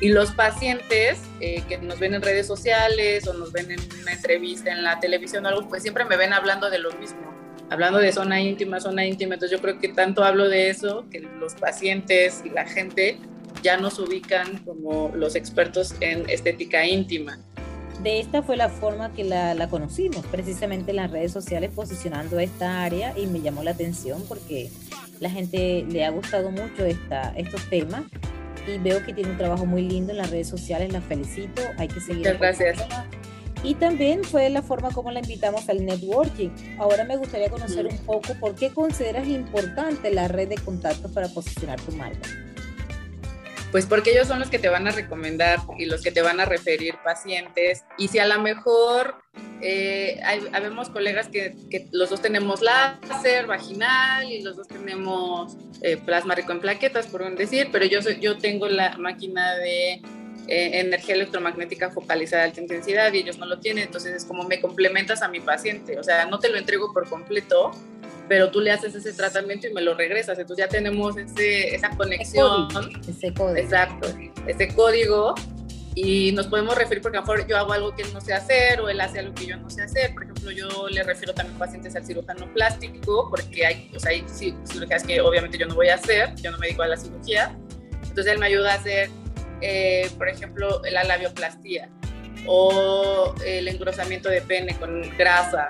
Y 0.00 0.08
los 0.08 0.32
pacientes 0.32 1.20
eh, 1.40 1.62
que 1.68 1.78
nos 1.78 1.98
ven 2.00 2.14
en 2.14 2.22
redes 2.22 2.46
sociales 2.46 3.26
o 3.28 3.34
nos 3.34 3.52
ven 3.52 3.70
en 3.70 3.80
una 4.02 4.12
entrevista 4.12 4.72
en 4.72 4.82
la 4.82 4.98
televisión 4.98 5.46
o 5.46 5.48
algo, 5.48 5.68
pues 5.68 5.82
siempre 5.82 6.04
me 6.04 6.16
ven 6.16 6.32
hablando 6.32 6.70
de 6.70 6.78
lo 6.80 6.92
mismo 6.92 7.37
hablando 7.70 7.98
de 7.98 8.12
zona 8.12 8.40
íntima, 8.40 8.80
zona 8.80 9.06
íntima, 9.06 9.34
entonces 9.34 9.56
yo 9.56 9.62
creo 9.62 9.78
que 9.78 9.88
tanto 9.88 10.24
hablo 10.24 10.48
de 10.48 10.70
eso, 10.70 11.06
que 11.10 11.20
los 11.20 11.54
pacientes 11.54 12.42
y 12.44 12.50
la 12.50 12.66
gente 12.66 13.18
ya 13.62 13.76
nos 13.76 13.98
ubican 13.98 14.58
como 14.64 15.10
los 15.14 15.34
expertos 15.34 15.94
en 16.00 16.28
estética 16.28 16.86
íntima. 16.86 17.38
De 18.02 18.20
esta 18.20 18.42
fue 18.42 18.56
la 18.56 18.68
forma 18.68 19.12
que 19.12 19.24
la, 19.24 19.54
la, 19.54 19.68
conocimos, 19.68 20.24
precisamente 20.26 20.90
en 20.90 20.96
las 20.96 21.10
redes 21.10 21.32
sociales 21.32 21.72
posicionando 21.74 22.38
esta 22.38 22.84
área 22.84 23.12
y 23.18 23.26
me 23.26 23.40
llamó 23.40 23.64
la 23.64 23.72
atención 23.72 24.22
porque 24.28 24.70
la 25.18 25.30
gente 25.30 25.84
le 25.88 26.04
ha 26.04 26.10
gustado 26.10 26.52
mucho 26.52 26.84
esta, 26.84 27.32
estos 27.36 27.68
temas 27.68 28.04
y 28.68 28.78
veo 28.78 29.04
que 29.04 29.12
tiene 29.12 29.30
un 29.30 29.38
trabajo 29.38 29.66
muy 29.66 29.82
lindo 29.82 30.12
en 30.12 30.18
las 30.18 30.30
redes 30.30 30.48
sociales, 30.48 30.92
la 30.92 31.00
felicito, 31.00 31.62
hay 31.78 31.88
que 31.88 32.00
seguir. 32.00 32.18
Muchas 32.18 32.38
gracias. 32.38 32.78
Y 33.62 33.74
también 33.74 34.24
fue 34.24 34.48
la 34.50 34.62
forma 34.62 34.90
como 34.90 35.10
la 35.10 35.20
invitamos 35.20 35.68
al 35.68 35.84
networking. 35.84 36.50
Ahora 36.78 37.04
me 37.04 37.16
gustaría 37.16 37.50
conocer 37.50 37.86
un 37.86 37.98
poco 37.98 38.34
por 38.40 38.54
qué 38.54 38.70
consideras 38.70 39.26
importante 39.26 40.12
la 40.12 40.28
red 40.28 40.48
de 40.48 40.56
contactos 40.56 41.10
para 41.10 41.28
posicionar 41.28 41.80
tu 41.80 41.92
marca. 41.92 42.28
Pues 43.70 43.84
porque 43.84 44.12
ellos 44.12 44.26
son 44.26 44.38
los 44.38 44.48
que 44.48 44.58
te 44.58 44.70
van 44.70 44.88
a 44.88 44.92
recomendar 44.92 45.58
y 45.76 45.84
los 45.84 46.02
que 46.02 46.10
te 46.10 46.22
van 46.22 46.40
a 46.40 46.46
referir 46.46 46.94
pacientes. 47.04 47.84
Y 47.98 48.08
si 48.08 48.18
a 48.18 48.26
lo 48.26 48.40
mejor 48.40 49.16
eh, 49.60 50.20
hay, 50.24 50.40
habemos 50.52 50.88
colegas 50.88 51.28
que, 51.28 51.54
que, 51.70 51.86
los 51.92 52.08
dos 52.08 52.22
tenemos 52.22 52.62
láser 52.62 53.46
vaginal 53.46 54.30
y 54.30 54.40
los 54.40 54.56
dos 54.56 54.68
tenemos 54.68 55.56
eh, 55.82 55.98
plasma 55.98 56.34
rico 56.34 56.52
en 56.52 56.60
plaquetas, 56.60 57.08
por 57.08 57.20
un 57.20 57.36
decir, 57.36 57.68
pero 57.70 57.84
yo, 57.84 58.00
soy, 58.00 58.18
yo 58.20 58.38
tengo 58.38 58.68
la 58.68 58.96
máquina 58.96 59.54
de 59.56 60.00
eh, 60.48 60.80
energía 60.80 61.14
electromagnética 61.14 61.90
focalizada 61.90 62.42
de 62.42 62.48
alta 62.48 62.60
intensidad 62.60 63.12
y 63.12 63.18
ellos 63.18 63.38
no 63.38 63.46
lo 63.46 63.58
tienen, 63.58 63.84
entonces 63.84 64.14
es 64.14 64.24
como 64.24 64.44
me 64.44 64.60
complementas 64.60 65.22
a 65.22 65.28
mi 65.28 65.40
paciente, 65.40 65.98
o 65.98 66.02
sea, 66.02 66.26
no 66.26 66.38
te 66.38 66.48
lo 66.48 66.58
entrego 66.58 66.92
por 66.92 67.08
completo, 67.08 67.70
pero 68.28 68.50
tú 68.50 68.60
le 68.60 68.70
haces 68.70 68.94
ese 68.94 69.12
tratamiento 69.12 69.66
y 69.66 69.72
me 69.72 69.82
lo 69.82 69.94
regresas, 69.94 70.38
entonces 70.38 70.64
ya 70.64 70.68
tenemos 70.68 71.16
ese, 71.16 71.74
esa 71.74 71.90
conexión. 71.90 72.68
Ese 73.08 73.32
código. 73.32 73.56
Exacto, 73.56 74.08
ese 74.46 74.68
código 74.68 75.34
y 76.00 76.30
nos 76.30 76.46
podemos 76.46 76.76
referir 76.76 77.02
porque 77.02 77.18
a 77.18 77.22
lo 77.22 77.26
mejor 77.26 77.46
yo 77.48 77.56
hago 77.58 77.72
algo 77.72 77.96
que 77.96 78.02
él 78.02 78.08
no 78.14 78.20
sé 78.20 78.32
hacer 78.32 78.80
o 78.80 78.88
él 78.88 79.00
hace 79.00 79.18
algo 79.18 79.34
que 79.34 79.46
yo 79.46 79.56
no 79.56 79.68
sé 79.68 79.82
hacer. 79.82 80.14
Por 80.14 80.22
ejemplo, 80.22 80.52
yo 80.52 80.88
le 80.88 81.02
refiero 81.02 81.34
también 81.34 81.58
pacientes 81.58 81.96
al 81.96 82.06
cirujano 82.06 82.46
plástico 82.54 83.28
porque 83.28 83.66
hay, 83.66 83.90
o 83.94 83.98
sea, 83.98 84.12
hay 84.12 84.24
cirugías 84.28 85.02
que 85.02 85.20
obviamente 85.20 85.58
yo 85.58 85.66
no 85.66 85.74
voy 85.74 85.88
a 85.88 85.96
hacer, 85.96 86.34
yo 86.36 86.52
no 86.52 86.58
me 86.58 86.68
dedico 86.68 86.82
a 86.82 86.86
la 86.86 86.96
cirugía. 86.96 87.58
Entonces 88.02 88.32
él 88.32 88.38
me 88.38 88.46
ayuda 88.46 88.74
a 88.74 88.76
hacer 88.76 89.10
eh, 89.60 90.10
por 90.16 90.28
ejemplo, 90.28 90.80
la 90.90 91.04
labioplastía 91.04 91.88
o 92.46 93.34
el 93.44 93.68
engrosamiento 93.68 94.28
de 94.28 94.40
pene 94.42 94.76
con 94.78 95.02
grasa 95.16 95.68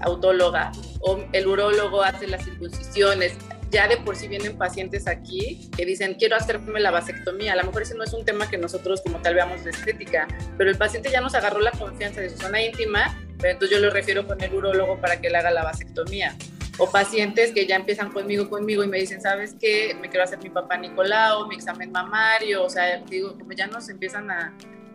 autóloga 0.00 0.72
o 1.00 1.24
el 1.32 1.46
urólogo 1.46 2.02
hace 2.02 2.26
las 2.26 2.44
circuncisiones. 2.44 3.36
Ya 3.70 3.86
de 3.86 3.98
por 3.98 4.16
sí 4.16 4.28
vienen 4.28 4.56
pacientes 4.56 5.06
aquí 5.06 5.70
que 5.76 5.84
dicen, 5.84 6.14
quiero 6.14 6.36
hacerme 6.36 6.80
la 6.80 6.90
vasectomía. 6.90 7.52
A 7.52 7.56
lo 7.56 7.64
mejor 7.64 7.82
ese 7.82 7.94
no 7.94 8.04
es 8.04 8.14
un 8.14 8.24
tema 8.24 8.48
que 8.48 8.56
nosotros 8.56 9.02
como 9.02 9.20
tal 9.20 9.34
veamos 9.34 9.62
de 9.64 9.70
estética, 9.70 10.26
pero 10.56 10.70
el 10.70 10.78
paciente 10.78 11.10
ya 11.10 11.20
nos 11.20 11.34
agarró 11.34 11.60
la 11.60 11.72
confianza 11.72 12.22
de 12.22 12.30
su 12.30 12.38
zona 12.38 12.62
íntima, 12.62 13.14
pero 13.38 13.52
entonces 13.52 13.76
yo 13.76 13.84
lo 13.84 13.92
refiero 13.92 14.26
con 14.26 14.42
el 14.42 14.54
urólogo 14.54 14.98
para 15.00 15.20
que 15.20 15.28
le 15.28 15.36
haga 15.36 15.50
la 15.50 15.64
vasectomía 15.64 16.34
o 16.78 16.90
pacientes 16.90 17.52
que 17.52 17.66
ya 17.66 17.76
empiezan 17.76 18.10
conmigo, 18.10 18.48
conmigo 18.48 18.84
y 18.84 18.86
me 18.86 18.98
dicen, 18.98 19.20
¿sabes 19.20 19.54
qué? 19.60 19.96
Me 20.00 20.08
quiero 20.08 20.24
hacer 20.24 20.38
mi 20.38 20.48
papá 20.48 20.76
Nicolau, 20.76 21.48
mi 21.48 21.56
examen 21.56 21.90
mamario, 21.90 22.64
o 22.64 22.70
sea, 22.70 22.98
digo, 22.98 23.36
como 23.36 23.52
ya 23.52 23.66
nos 23.66 23.88
empiezan 23.88 24.30
a 24.30 24.54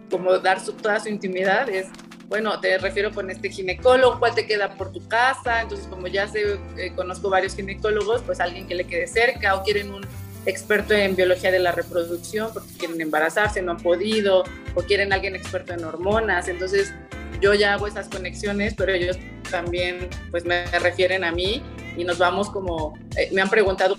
como 0.10 0.38
dar 0.40 0.64
toda 0.64 1.00
su 1.00 1.10
intimidad, 1.10 1.70
es, 1.70 1.88
bueno, 2.28 2.60
te 2.60 2.78
refiero 2.78 3.12
con 3.12 3.30
este 3.30 3.50
ginecólogo, 3.50 4.20
¿cuál 4.20 4.34
te 4.34 4.46
queda 4.46 4.76
por 4.76 4.92
tu 4.92 5.06
casa? 5.08 5.62
Entonces, 5.62 5.88
como 5.88 6.08
ya 6.08 6.28
sé, 6.28 6.58
eh, 6.78 6.94
conozco 6.96 7.30
varios 7.30 7.56
ginecólogos, 7.56 8.22
pues 8.22 8.40
alguien 8.40 8.68
que 8.68 8.76
le 8.76 8.86
quede 8.86 9.08
cerca 9.08 9.56
o 9.56 9.64
quieren 9.64 9.94
un 9.94 10.06
experto 10.46 10.94
en 10.94 11.16
biología 11.16 11.52
de 11.52 11.60
la 11.60 11.72
reproducción 11.72 12.52
porque 12.54 12.74
quieren 12.78 13.00
embarazarse, 13.02 13.62
no 13.62 13.72
han 13.72 13.78
podido, 13.78 14.44
o 14.76 14.82
quieren 14.84 15.14
alguien 15.14 15.36
experto 15.36 15.74
en 15.74 15.84
hormonas, 15.84 16.48
entonces 16.48 16.94
yo 17.42 17.54
ya 17.54 17.74
hago 17.74 17.88
esas 17.88 18.08
conexiones, 18.08 18.74
pero 18.76 18.94
ellos 18.94 19.18
también 19.54 20.10
pues 20.32 20.46
me 20.46 20.66
refieren 20.80 21.24
a 21.24 21.32
mí 21.32 21.62
y 21.96 22.04
nos 22.04 22.18
vamos 22.18 22.50
como, 22.50 22.98
eh, 23.16 23.30
me 23.32 23.40
han 23.40 23.52
preguntado 23.52 23.96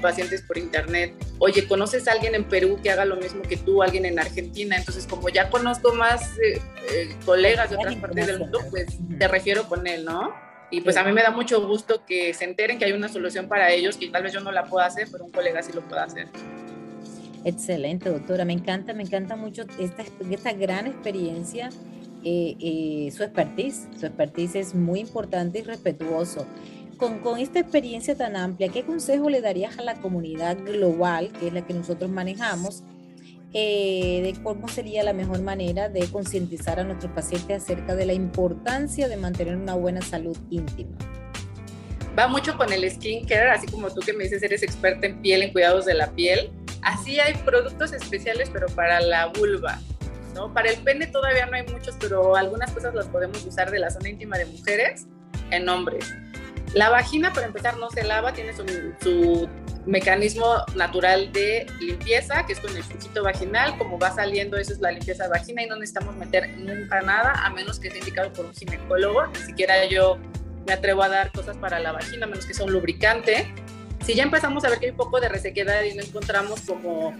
pacientes 0.00 0.40
por 0.40 0.56
internet, 0.56 1.12
oye, 1.38 1.68
¿conoces 1.68 2.08
a 2.08 2.12
alguien 2.12 2.34
en 2.34 2.44
Perú 2.44 2.78
que 2.82 2.90
haga 2.90 3.04
lo 3.04 3.16
mismo 3.16 3.42
que 3.42 3.58
tú, 3.58 3.82
alguien 3.82 4.06
en 4.06 4.18
Argentina? 4.18 4.74
Entonces, 4.74 5.06
como 5.06 5.28
ya 5.28 5.50
conozco 5.50 5.92
más 5.92 6.38
eh, 6.38 6.62
eh, 6.90 7.14
colegas 7.26 7.68
de 7.68 7.76
otras 7.76 7.94
partes 7.96 8.26
del 8.26 8.38
mundo, 8.38 8.60
pues 8.70 8.86
te 9.18 9.28
refiero 9.28 9.68
con 9.68 9.86
él, 9.86 10.06
¿no? 10.06 10.34
Y 10.70 10.80
pues 10.80 10.96
a 10.96 11.04
mí 11.04 11.12
me 11.12 11.22
da 11.22 11.30
mucho 11.30 11.66
gusto 11.66 12.06
que 12.06 12.32
se 12.32 12.44
enteren 12.44 12.78
que 12.78 12.86
hay 12.86 12.92
una 12.92 13.10
solución 13.10 13.48
para 13.48 13.70
ellos, 13.70 13.98
que 13.98 14.08
tal 14.08 14.22
vez 14.22 14.32
yo 14.32 14.40
no 14.40 14.50
la 14.50 14.64
pueda 14.64 14.86
hacer, 14.86 15.08
pero 15.12 15.24
un 15.24 15.30
colega 15.30 15.62
sí 15.62 15.72
lo 15.74 15.82
pueda 15.82 16.04
hacer. 16.04 16.28
Excelente, 17.44 18.08
doctora. 18.08 18.46
Me 18.46 18.54
encanta, 18.54 18.94
me 18.94 19.02
encanta 19.02 19.36
mucho 19.36 19.64
esta, 19.78 20.04
esta 20.30 20.52
gran 20.54 20.86
experiencia 20.86 21.68
su 22.22 23.22
expertise. 23.22 23.88
Su 23.98 24.06
expertise 24.06 24.56
es 24.56 24.74
muy 24.74 25.00
importante 25.00 25.60
y 25.60 25.62
respetuoso. 25.62 26.46
Con, 26.96 27.18
con, 27.18 27.38
esta 27.38 27.60
experiencia 27.60 28.16
tan 28.16 28.36
amplia, 28.36 28.68
¿qué 28.68 28.84
consejo 28.84 29.28
le 29.28 29.42
darías 29.42 29.78
a 29.78 29.82
la 29.82 29.96
comunidad 29.96 30.56
global, 30.58 31.30
que 31.38 31.48
es 31.48 31.52
la 31.52 31.66
que 31.66 31.74
nosotros 31.74 32.10
manejamos, 32.10 32.84
eh, 33.52 34.20
de 34.22 34.42
cómo 34.42 34.68
sería 34.68 35.02
la 35.02 35.12
mejor 35.12 35.40
manera 35.42 35.88
de 35.88 36.06
concientizar 36.08 36.80
a 36.80 36.84
nuestros 36.84 37.12
pacientes 37.12 37.62
acerca 37.62 37.94
de 37.94 38.06
la 38.06 38.12
importancia 38.12 39.08
de 39.08 39.16
mantener 39.16 39.56
una 39.56 39.74
buena 39.74 40.02
salud 40.02 40.36
íntima? 40.50 40.96
Va 42.18 42.28
mucho 42.28 42.56
con 42.56 42.72
el 42.72 42.90
skincare, 42.90 43.50
así 43.50 43.66
como 43.66 43.90
tú 43.90 44.00
que 44.00 44.12
me 44.12 44.24
dices 44.24 44.42
eres 44.42 44.62
experta 44.62 45.06
en 45.06 45.20
piel, 45.20 45.42
en 45.42 45.52
cuidados 45.52 45.84
de 45.84 45.94
la 45.94 46.10
piel. 46.12 46.50
Así 46.82 47.20
hay 47.20 47.34
productos 47.44 47.92
especiales, 47.92 48.48
pero 48.50 48.66
para 48.68 49.00
la 49.00 49.26
vulva. 49.26 49.80
Para 50.52 50.70
el 50.70 50.78
pene 50.82 51.06
todavía 51.06 51.46
no 51.46 51.56
hay 51.56 51.66
muchos, 51.66 51.96
pero 51.98 52.36
algunas 52.36 52.70
cosas 52.72 52.94
las 52.94 53.06
podemos 53.06 53.44
usar 53.44 53.70
de 53.70 53.78
la 53.78 53.90
zona 53.90 54.08
íntima 54.08 54.36
de 54.38 54.46
mujeres 54.46 55.06
en 55.50 55.68
hombres. 55.68 56.14
La 56.74 56.90
vagina, 56.90 57.32
para 57.32 57.46
empezar, 57.46 57.76
no 57.78 57.88
se 57.90 58.02
lava, 58.04 58.32
tiene 58.32 58.52
su, 58.54 59.48
mecanismo 59.86 60.64
natural 60.74 61.32
de 61.32 61.64
limpieza, 61.80 62.44
que 62.44 62.54
es 62.54 62.60
con 62.60 62.76
el 62.76 62.82
flujito 62.82 63.22
vaginal. 63.22 63.78
Como 63.78 63.98
va 63.98 64.10
saliendo, 64.10 64.56
eso 64.56 64.72
es 64.72 64.80
la 64.80 64.90
limpieza 64.90 65.24
de 65.24 65.30
vagina 65.30 65.62
y 65.62 65.66
no 65.66 65.76
necesitamos 65.76 66.16
meter 66.16 66.58
nunca 66.58 67.00
nada, 67.02 67.32
a 67.44 67.50
menos 67.50 67.78
que 67.78 67.88
sea 67.88 68.00
indicado 68.00 68.32
por 68.32 68.46
un 68.46 68.52
ginecólogo. 68.52 69.26
Ni 69.28 69.38
siquiera 69.46 69.86
yo 69.86 70.18
me 70.66 70.72
atrevo 70.72 71.04
a 71.04 71.08
dar 71.08 71.30
cosas 71.30 71.56
para 71.56 71.78
la 71.78 71.92
vagina, 71.92 72.26
a 72.26 72.28
menos 72.28 72.44
que 72.46 72.52
sea 72.52 72.66
un 72.66 72.72
lubricante. 72.72 73.54
Si 74.04 74.14
ya 74.14 74.24
empezamos 74.24 74.64
a 74.64 74.70
ver 74.70 74.80
que 74.80 74.86
hay 74.86 74.90
un 74.90 74.96
poco 74.96 75.20
de 75.20 75.28
resequedad 75.28 75.82
y 75.84 75.94
no 75.94 76.02
encontramos 76.02 76.60
como 76.62 77.14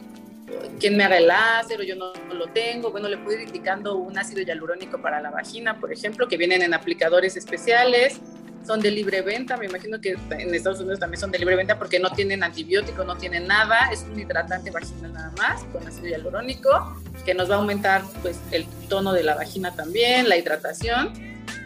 quien 0.79 0.97
me 0.97 1.05
haga 1.05 1.19
el 1.19 1.27
láser 1.27 1.83
yo 1.83 1.97
no, 1.97 2.13
lo 2.35 2.47
tengo, 2.49 2.91
bueno, 2.91 3.09
le 3.09 3.19
puedo 3.19 3.41
ir 3.41 3.49
indicando 3.49 3.97
un 3.97 4.19
ácido 4.19 4.43
hialurónico 4.43 5.01
para 5.01 5.21
la 5.21 5.31
vagina, 5.31 5.79
por 5.81 5.93
ejemplo, 5.93 6.29
que 6.29 6.37
vienen 6.37 6.63
en 6.63 6.75
aplicadores 6.75 7.37
especiales, 7.37 8.21
son 8.67 8.81
de 8.81 8.91
libre 8.91 9.23
venta, 9.23 9.57
me 9.57 9.67
imagino 9.67 10.01
que 10.01 10.17
en 10.31 10.55
Estados 10.55 10.81
Unidos 10.81 10.99
también 10.99 11.21
son 11.21 11.31
de 11.31 11.39
libre 11.39 11.55
venta 11.55 11.79
porque 11.79 12.01
no 12.01 12.11
tienen 12.11 12.43
antibiótico, 12.43 13.05
no 13.05 13.17
tienen 13.17 13.47
nada, 13.47 13.91
es 13.93 14.03
un 14.03 14.19
hidratante 14.19 14.71
vaginal 14.71 15.13
nada 15.13 15.33
más, 15.39 15.63
con 15.73 15.87
ácido 15.87 16.09
hialurónico, 16.09 16.97
que 17.25 17.33
nos 17.33 17.49
va 17.49 17.55
a 17.55 17.59
aumentar 17.59 18.03
pues 18.23 18.39
el 18.51 18.67
tono 18.89 19.13
de 19.13 19.23
la 19.23 19.37
vagina 19.37 19.75
también, 19.75 20.29
la 20.29 20.37
hidratación. 20.37 21.13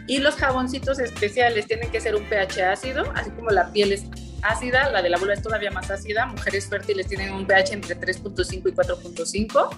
Y 0.07 0.19
los 0.19 0.35
jaboncitos 0.35 0.99
especiales 0.99 1.67
tienen 1.67 1.89
que 1.89 2.01
ser 2.01 2.15
un 2.15 2.23
pH 2.25 2.63
ácido, 2.63 3.03
así 3.15 3.31
como 3.31 3.49
la 3.49 3.71
piel 3.71 3.93
es 3.93 4.03
ácida, 4.43 4.89
la 4.89 5.01
de 5.01 5.09
la 5.09 5.17
vulva 5.17 5.33
es 5.33 5.41
todavía 5.41 5.71
más 5.71 5.89
ácida. 5.91 6.25
Mujeres 6.25 6.67
fértiles 6.67 7.07
tienen 7.07 7.33
un 7.33 7.45
pH 7.45 7.73
entre 7.73 7.97
3.5 7.97 8.69
y 8.69 8.73
4.5. 8.73 9.69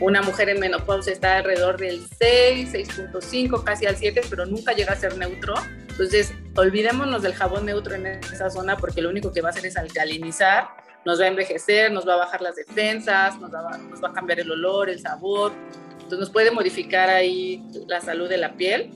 Una 0.00 0.22
mujer 0.22 0.48
en 0.48 0.58
menopausia 0.58 1.12
está 1.12 1.38
alrededor 1.38 1.78
del 1.78 2.04
6, 2.18 2.72
6.5, 2.72 3.62
casi 3.62 3.86
al 3.86 3.96
7, 3.96 4.22
pero 4.28 4.44
nunca 4.44 4.72
llega 4.72 4.92
a 4.92 4.96
ser 4.96 5.16
neutro. 5.16 5.54
Entonces, 5.88 6.32
olvidémonos 6.56 7.22
del 7.22 7.34
jabón 7.34 7.66
neutro 7.66 7.94
en 7.94 8.06
esa 8.06 8.50
zona 8.50 8.76
porque 8.76 9.00
lo 9.00 9.10
único 9.10 9.32
que 9.32 9.40
va 9.40 9.48
a 9.48 9.52
hacer 9.52 9.66
es 9.66 9.76
alcalinizar, 9.76 10.68
nos 11.04 11.20
va 11.20 11.26
a 11.26 11.28
envejecer, 11.28 11.92
nos 11.92 12.08
va 12.08 12.14
a 12.14 12.16
bajar 12.16 12.42
las 12.42 12.56
defensas, 12.56 13.38
nos 13.40 13.54
va, 13.54 13.78
nos 13.78 14.02
va 14.02 14.08
a 14.08 14.12
cambiar 14.12 14.40
el 14.40 14.50
olor, 14.50 14.90
el 14.90 14.98
sabor. 15.00 15.52
Entonces, 15.92 16.18
nos 16.18 16.30
puede 16.30 16.50
modificar 16.50 17.08
ahí 17.08 17.62
la 17.86 18.00
salud 18.00 18.28
de 18.28 18.38
la 18.38 18.54
piel. 18.54 18.90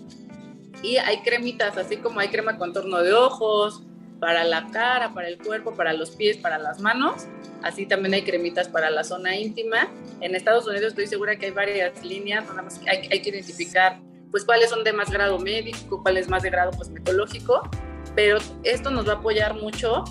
Y 0.82 0.96
hay 0.96 1.22
cremitas, 1.22 1.76
así 1.76 1.98
como 1.98 2.20
hay 2.20 2.28
crema 2.28 2.56
contorno 2.56 3.02
de 3.02 3.12
ojos, 3.12 3.82
para 4.20 4.44
la 4.44 4.66
cara, 4.70 5.14
para 5.14 5.28
el 5.28 5.38
cuerpo, 5.38 5.74
para 5.74 5.92
los 5.92 6.10
pies, 6.10 6.36
para 6.36 6.58
las 6.58 6.80
manos. 6.80 7.26
Así 7.62 7.86
también 7.86 8.14
hay 8.14 8.22
cremitas 8.22 8.68
para 8.68 8.90
la 8.90 9.04
zona 9.04 9.36
íntima. 9.36 9.88
En 10.20 10.34
Estados 10.34 10.66
Unidos 10.66 10.88
estoy 10.88 11.06
segura 11.06 11.36
que 11.36 11.46
hay 11.46 11.52
varias 11.52 12.04
líneas, 12.04 12.44
nada 12.46 12.62
más 12.62 12.80
hay, 12.86 13.08
que 13.08 13.30
identificar 13.30 14.00
pues 14.30 14.44
cuáles 14.44 14.70
son 14.70 14.84
de 14.84 14.92
más 14.92 15.10
grado 15.10 15.38
médico, 15.38 16.02
cuáles 16.02 16.28
más 16.28 16.42
de 16.42 16.50
grado 16.50 16.72
cosmetológico, 16.72 17.62
pero 18.14 18.38
esto 18.62 18.90
nos 18.90 19.08
va 19.08 19.14
a 19.14 19.16
apoyar 19.16 19.54
mucho. 19.54 20.04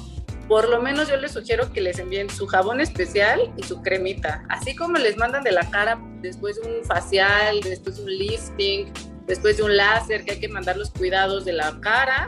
Por 0.47 0.69
lo 0.69 0.81
menos 0.81 1.09
yo 1.09 1.17
les 1.17 1.33
sugiero 1.33 1.71
que 1.73 1.81
les 1.81 1.99
envíen 1.99 2.29
su 2.29 2.47
jabón 2.47 2.79
especial 2.79 3.53
y 3.57 3.63
su 3.63 3.81
cremita, 3.81 4.45
así 4.49 4.75
como 4.75 4.97
les 4.97 5.17
mandan 5.17 5.43
de 5.43 5.51
la 5.51 5.69
cara 5.69 5.99
después 6.21 6.59
de 6.61 6.69
un 6.69 6.85
facial, 6.85 7.59
después 7.61 7.97
de 7.97 8.03
un 8.03 8.09
lifting, 8.09 8.93
después 9.27 9.57
de 9.57 9.63
un 9.63 9.75
láser, 9.75 10.23
que 10.23 10.31
hay 10.31 10.39
que 10.39 10.47
mandar 10.47 10.77
los 10.77 10.89
cuidados 10.91 11.43
de 11.43 11.51
la 11.51 11.77
cara, 11.81 12.27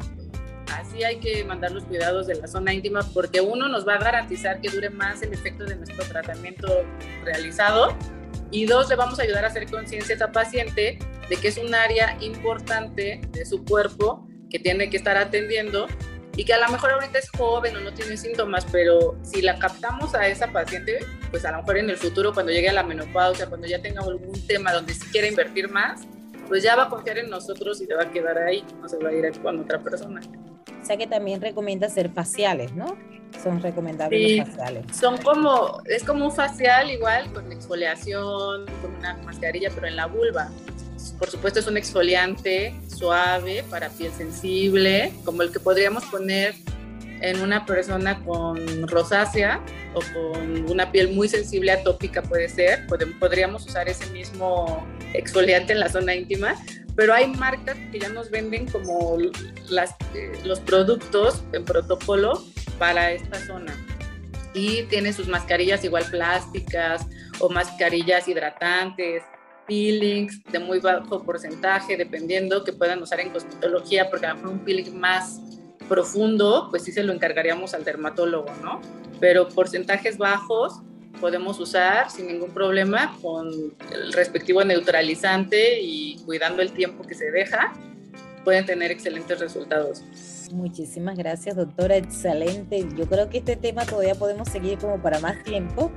así 0.73 1.03
hay 1.03 1.17
que 1.17 1.43
mandar 1.43 1.71
los 1.71 1.83
cuidados 1.83 2.27
de 2.27 2.35
la 2.35 2.47
zona 2.47 2.73
íntima 2.73 3.01
porque 3.13 3.41
uno 3.41 3.67
nos 3.67 3.87
va 3.87 3.95
a 3.95 3.99
garantizar 3.99 4.61
que 4.61 4.69
dure 4.69 4.89
más 4.89 5.21
el 5.21 5.33
efecto 5.33 5.65
de 5.65 5.75
nuestro 5.75 6.03
tratamiento 6.05 6.83
realizado 7.23 7.95
y 8.51 8.65
dos, 8.65 8.89
le 8.89 8.95
vamos 8.95 9.19
a 9.19 9.23
ayudar 9.23 9.45
a 9.45 9.47
hacer 9.47 9.69
conciencia 9.69 10.13
a 10.13 10.15
esa 10.15 10.31
paciente 10.31 10.97
de 11.29 11.35
que 11.35 11.47
es 11.47 11.57
un 11.57 11.73
área 11.75 12.17
importante 12.21 13.21
de 13.31 13.45
su 13.45 13.63
cuerpo 13.63 14.27
que 14.49 14.57
tiene 14.57 14.89
que 14.89 14.97
estar 14.97 15.17
atendiendo 15.17 15.87
y 16.35 16.45
que 16.45 16.53
a 16.53 16.59
lo 16.59 16.69
mejor 16.69 16.91
ahorita 16.91 17.19
es 17.19 17.29
joven 17.29 17.75
o 17.75 17.81
no 17.81 17.93
tiene 17.93 18.17
síntomas, 18.17 18.65
pero 18.71 19.17
si 19.23 19.41
la 19.41 19.59
captamos 19.59 20.15
a 20.15 20.27
esa 20.27 20.51
paciente, 20.51 20.99
pues 21.29 21.45
a 21.45 21.51
lo 21.51 21.57
mejor 21.57 21.77
en 21.77 21.89
el 21.89 21.97
futuro 21.97 22.33
cuando 22.33 22.51
llegue 22.51 22.69
a 22.69 22.73
la 22.73 22.83
menopausia, 22.83 23.47
cuando 23.47 23.67
ya 23.67 23.81
tenga 23.81 24.01
algún 24.01 24.47
tema 24.47 24.71
donde 24.71 24.93
se 24.93 25.05
quiera 25.11 25.27
invertir 25.27 25.69
más, 25.69 26.07
pues 26.49 26.63
ya 26.63 26.75
va 26.75 26.83
a 26.83 26.89
confiar 26.89 27.19
en 27.19 27.29
nosotros 27.29 27.79
y 27.79 27.85
se 27.85 27.93
va 27.93 28.03
a 28.03 28.11
quedar 28.11 28.37
ahí, 28.39 28.65
no 28.81 28.89
se 28.89 28.97
va 28.97 29.09
a 29.09 29.13
ir 29.13 29.39
con 29.41 29.59
otra 29.59 29.79
persona. 29.79 30.19
O 30.81 30.85
sea 30.85 30.97
que 30.97 31.07
también 31.07 31.39
recomienda 31.39 31.87
hacer 31.87 32.09
faciales, 32.09 32.73
¿no? 32.73 32.97
Son 33.41 33.61
recomendables 33.61 34.39
los 34.39 34.49
faciales. 34.49 34.97
Son 34.97 35.17
como, 35.19 35.81
es 35.85 36.03
como 36.03 36.25
un 36.25 36.31
facial 36.31 36.89
igual, 36.89 37.31
con 37.31 37.51
exfoliación, 37.51 38.65
con 38.81 38.95
una 38.97 39.15
mascarilla, 39.23 39.69
pero 39.73 39.87
en 39.87 39.95
la 39.95 40.07
vulva. 40.07 40.49
Por 41.19 41.29
supuesto 41.29 41.59
es 41.59 41.67
un 41.67 41.77
exfoliante 41.77 42.75
suave 42.87 43.63
para 43.69 43.89
piel 43.89 44.11
sensible, 44.11 45.13
como 45.23 45.43
el 45.43 45.51
que 45.51 45.59
podríamos 45.59 46.03
poner 46.05 46.55
en 47.21 47.41
una 47.41 47.65
persona 47.65 48.23
con 48.23 48.87
rosácea 48.87 49.61
o 49.93 50.01
con 50.13 50.69
una 50.69 50.91
piel 50.91 51.09
muy 51.09 51.27
sensible 51.27 51.71
atópica 51.71 52.21
puede 52.21 52.49
ser, 52.49 52.85
podríamos 53.19 53.65
usar 53.65 53.89
ese 53.89 54.05
mismo 54.07 54.85
exfoliante 55.13 55.73
en 55.73 55.79
la 55.79 55.89
zona 55.89 56.15
íntima, 56.15 56.55
pero 56.95 57.13
hay 57.13 57.27
marcas 57.27 57.77
que 57.91 57.99
ya 57.99 58.09
nos 58.09 58.29
venden 58.29 58.67
como 58.67 59.17
las, 59.69 59.91
eh, 60.13 60.31
los 60.43 60.59
productos 60.59 61.43
en 61.53 61.65
protocolo 61.65 62.43
para 62.77 63.11
esta 63.11 63.39
zona. 63.45 63.73
Y 64.53 64.83
tiene 64.83 65.13
sus 65.13 65.27
mascarillas 65.27 65.83
igual 65.83 66.05
plásticas 66.09 67.05
o 67.39 67.49
mascarillas 67.49 68.27
hidratantes, 68.27 69.23
peelings 69.67 70.43
de 70.51 70.59
muy 70.59 70.79
bajo 70.79 71.23
porcentaje, 71.23 71.95
dependiendo 71.95 72.63
que 72.63 72.73
puedan 72.73 73.01
usar 73.01 73.19
en 73.19 73.29
cosmetología, 73.29 74.09
porque 74.09 74.25
a 74.25 74.29
lo 74.29 74.35
mejor 74.35 74.51
un 74.53 74.59
peeling 74.65 74.99
más 74.99 75.39
profundo, 75.89 76.67
pues 76.69 76.83
sí 76.83 76.93
se 76.93 77.03
lo 77.03 77.11
encargaríamos 77.11 77.73
al 77.73 77.83
dermatólogo, 77.83 78.49
¿no? 78.63 78.79
Pero 79.19 79.49
porcentajes 79.49 80.17
bajos 80.17 80.79
podemos 81.19 81.59
usar 81.59 82.09
sin 82.09 82.27
ningún 82.27 82.51
problema 82.51 83.17
con 83.21 83.49
el 83.91 84.13
respectivo 84.13 84.63
neutralizante 84.63 85.81
y 85.81 86.17
cuidando 86.25 86.61
el 86.61 86.71
tiempo 86.71 87.03
que 87.03 87.15
se 87.15 87.29
deja, 87.31 87.73
pueden 88.45 88.65
tener 88.65 88.91
excelentes 88.91 89.39
resultados. 89.39 90.03
Muchísimas 90.53 91.17
gracias, 91.17 91.55
doctora. 91.55 91.97
Excelente. 91.97 92.87
Yo 92.97 93.05
creo 93.05 93.29
que 93.29 93.39
este 93.39 93.55
tema 93.55 93.85
todavía 93.85 94.15
podemos 94.15 94.47
seguir 94.47 94.77
como 94.79 95.01
para 95.01 95.19
más 95.19 95.43
tiempo, 95.43 95.91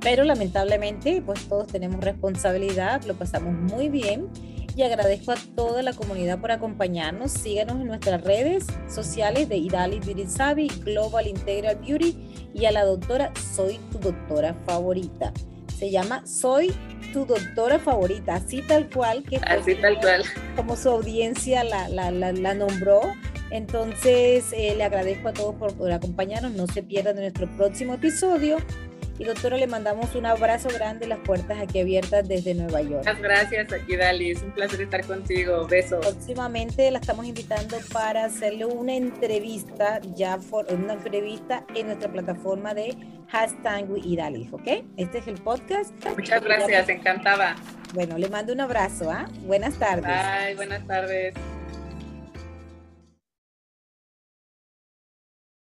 pero 0.00 0.24
lamentablemente, 0.24 1.22
pues 1.24 1.48
todos 1.48 1.68
tenemos 1.68 2.02
responsabilidad, 2.02 3.04
lo 3.04 3.14
pasamos 3.14 3.54
muy 3.54 3.88
bien 3.88 4.28
y 4.76 4.82
agradezco 4.82 5.32
a 5.32 5.36
toda 5.54 5.82
la 5.82 5.92
comunidad 5.92 6.40
por 6.40 6.50
acompañarnos. 6.52 7.32
Síganos 7.32 7.80
en 7.80 7.86
nuestras 7.86 8.22
redes 8.22 8.66
sociales 8.88 9.48
de 9.48 9.56
Idali 9.56 10.00
Beauty 10.00 10.26
Savvy, 10.26 10.68
Global 10.68 11.26
Integral 11.26 11.76
Beauty 11.76 12.50
y 12.54 12.64
a 12.64 12.72
la 12.72 12.84
doctora 12.84 13.32
Soy 13.54 13.78
tu 13.92 13.98
doctora 13.98 14.54
favorita. 14.66 15.32
Se 15.78 15.90
llama 15.90 16.26
Soy 16.26 16.72
tu 17.12 17.24
doctora 17.24 17.78
favorita, 17.78 18.34
así 18.34 18.62
tal 18.62 18.88
cual 18.90 19.22
que 19.22 19.36
así 19.36 19.74
tal 19.76 20.00
cual 20.00 20.24
como 20.56 20.76
su 20.76 20.88
audiencia 20.88 21.62
la, 21.62 21.88
la, 21.88 22.10
la, 22.10 22.54
nombró. 22.54 23.00
Entonces 23.50 24.52
eh, 24.52 24.74
le 24.76 24.82
agradezco 24.82 25.28
a 25.28 25.32
todos 25.32 25.54
por, 25.54 25.74
por 25.74 25.92
acompañarnos. 25.92 26.52
No 26.52 26.66
se 26.66 26.82
pierdan 26.82 27.16
nuestro 27.16 27.48
próximo 27.56 27.94
episodio 27.94 28.56
y 29.18 29.24
doctora, 29.24 29.56
le 29.56 29.66
mandamos 29.66 30.14
un 30.14 30.26
abrazo 30.26 30.68
grande, 30.68 31.06
las 31.06 31.18
puertas 31.20 31.58
aquí 31.60 31.80
abiertas 31.80 32.26
desde 32.26 32.54
Nueva 32.54 32.82
York. 32.82 32.98
Muchas 32.98 33.20
gracias, 33.20 33.72
aquí 33.72 33.96
Dali, 33.96 34.30
es 34.30 34.42
un 34.42 34.52
placer 34.52 34.82
estar 34.82 35.04
contigo. 35.06 35.66
Besos. 35.66 36.04
Próximamente 36.04 36.90
la 36.90 36.98
estamos 36.98 37.26
invitando 37.26 37.76
para 37.92 38.24
hacerle 38.24 38.64
una 38.64 38.94
entrevista, 38.94 40.00
ya 40.14 40.38
una 40.70 40.94
entrevista 40.94 41.64
en 41.74 41.86
nuestra 41.86 42.10
plataforma 42.10 42.74
de 42.74 42.96
hashtag 43.28 43.86
y 44.02 44.16
Dali, 44.16 44.48
¿ok? 44.52 44.84
Este 44.96 45.18
es 45.18 45.26
el 45.26 45.40
podcast. 45.40 45.92
Muchas 46.16 46.42
gracias, 46.42 46.88
encantada. 46.88 47.56
Bueno, 47.92 48.18
le 48.18 48.28
mando 48.28 48.52
un 48.52 48.60
abrazo, 48.60 49.10
¿ah? 49.10 49.26
Buenas 49.42 49.78
tardes. 49.78 50.04
Bye, 50.04 50.56
buenas 50.56 50.86
tardes. 50.86 51.34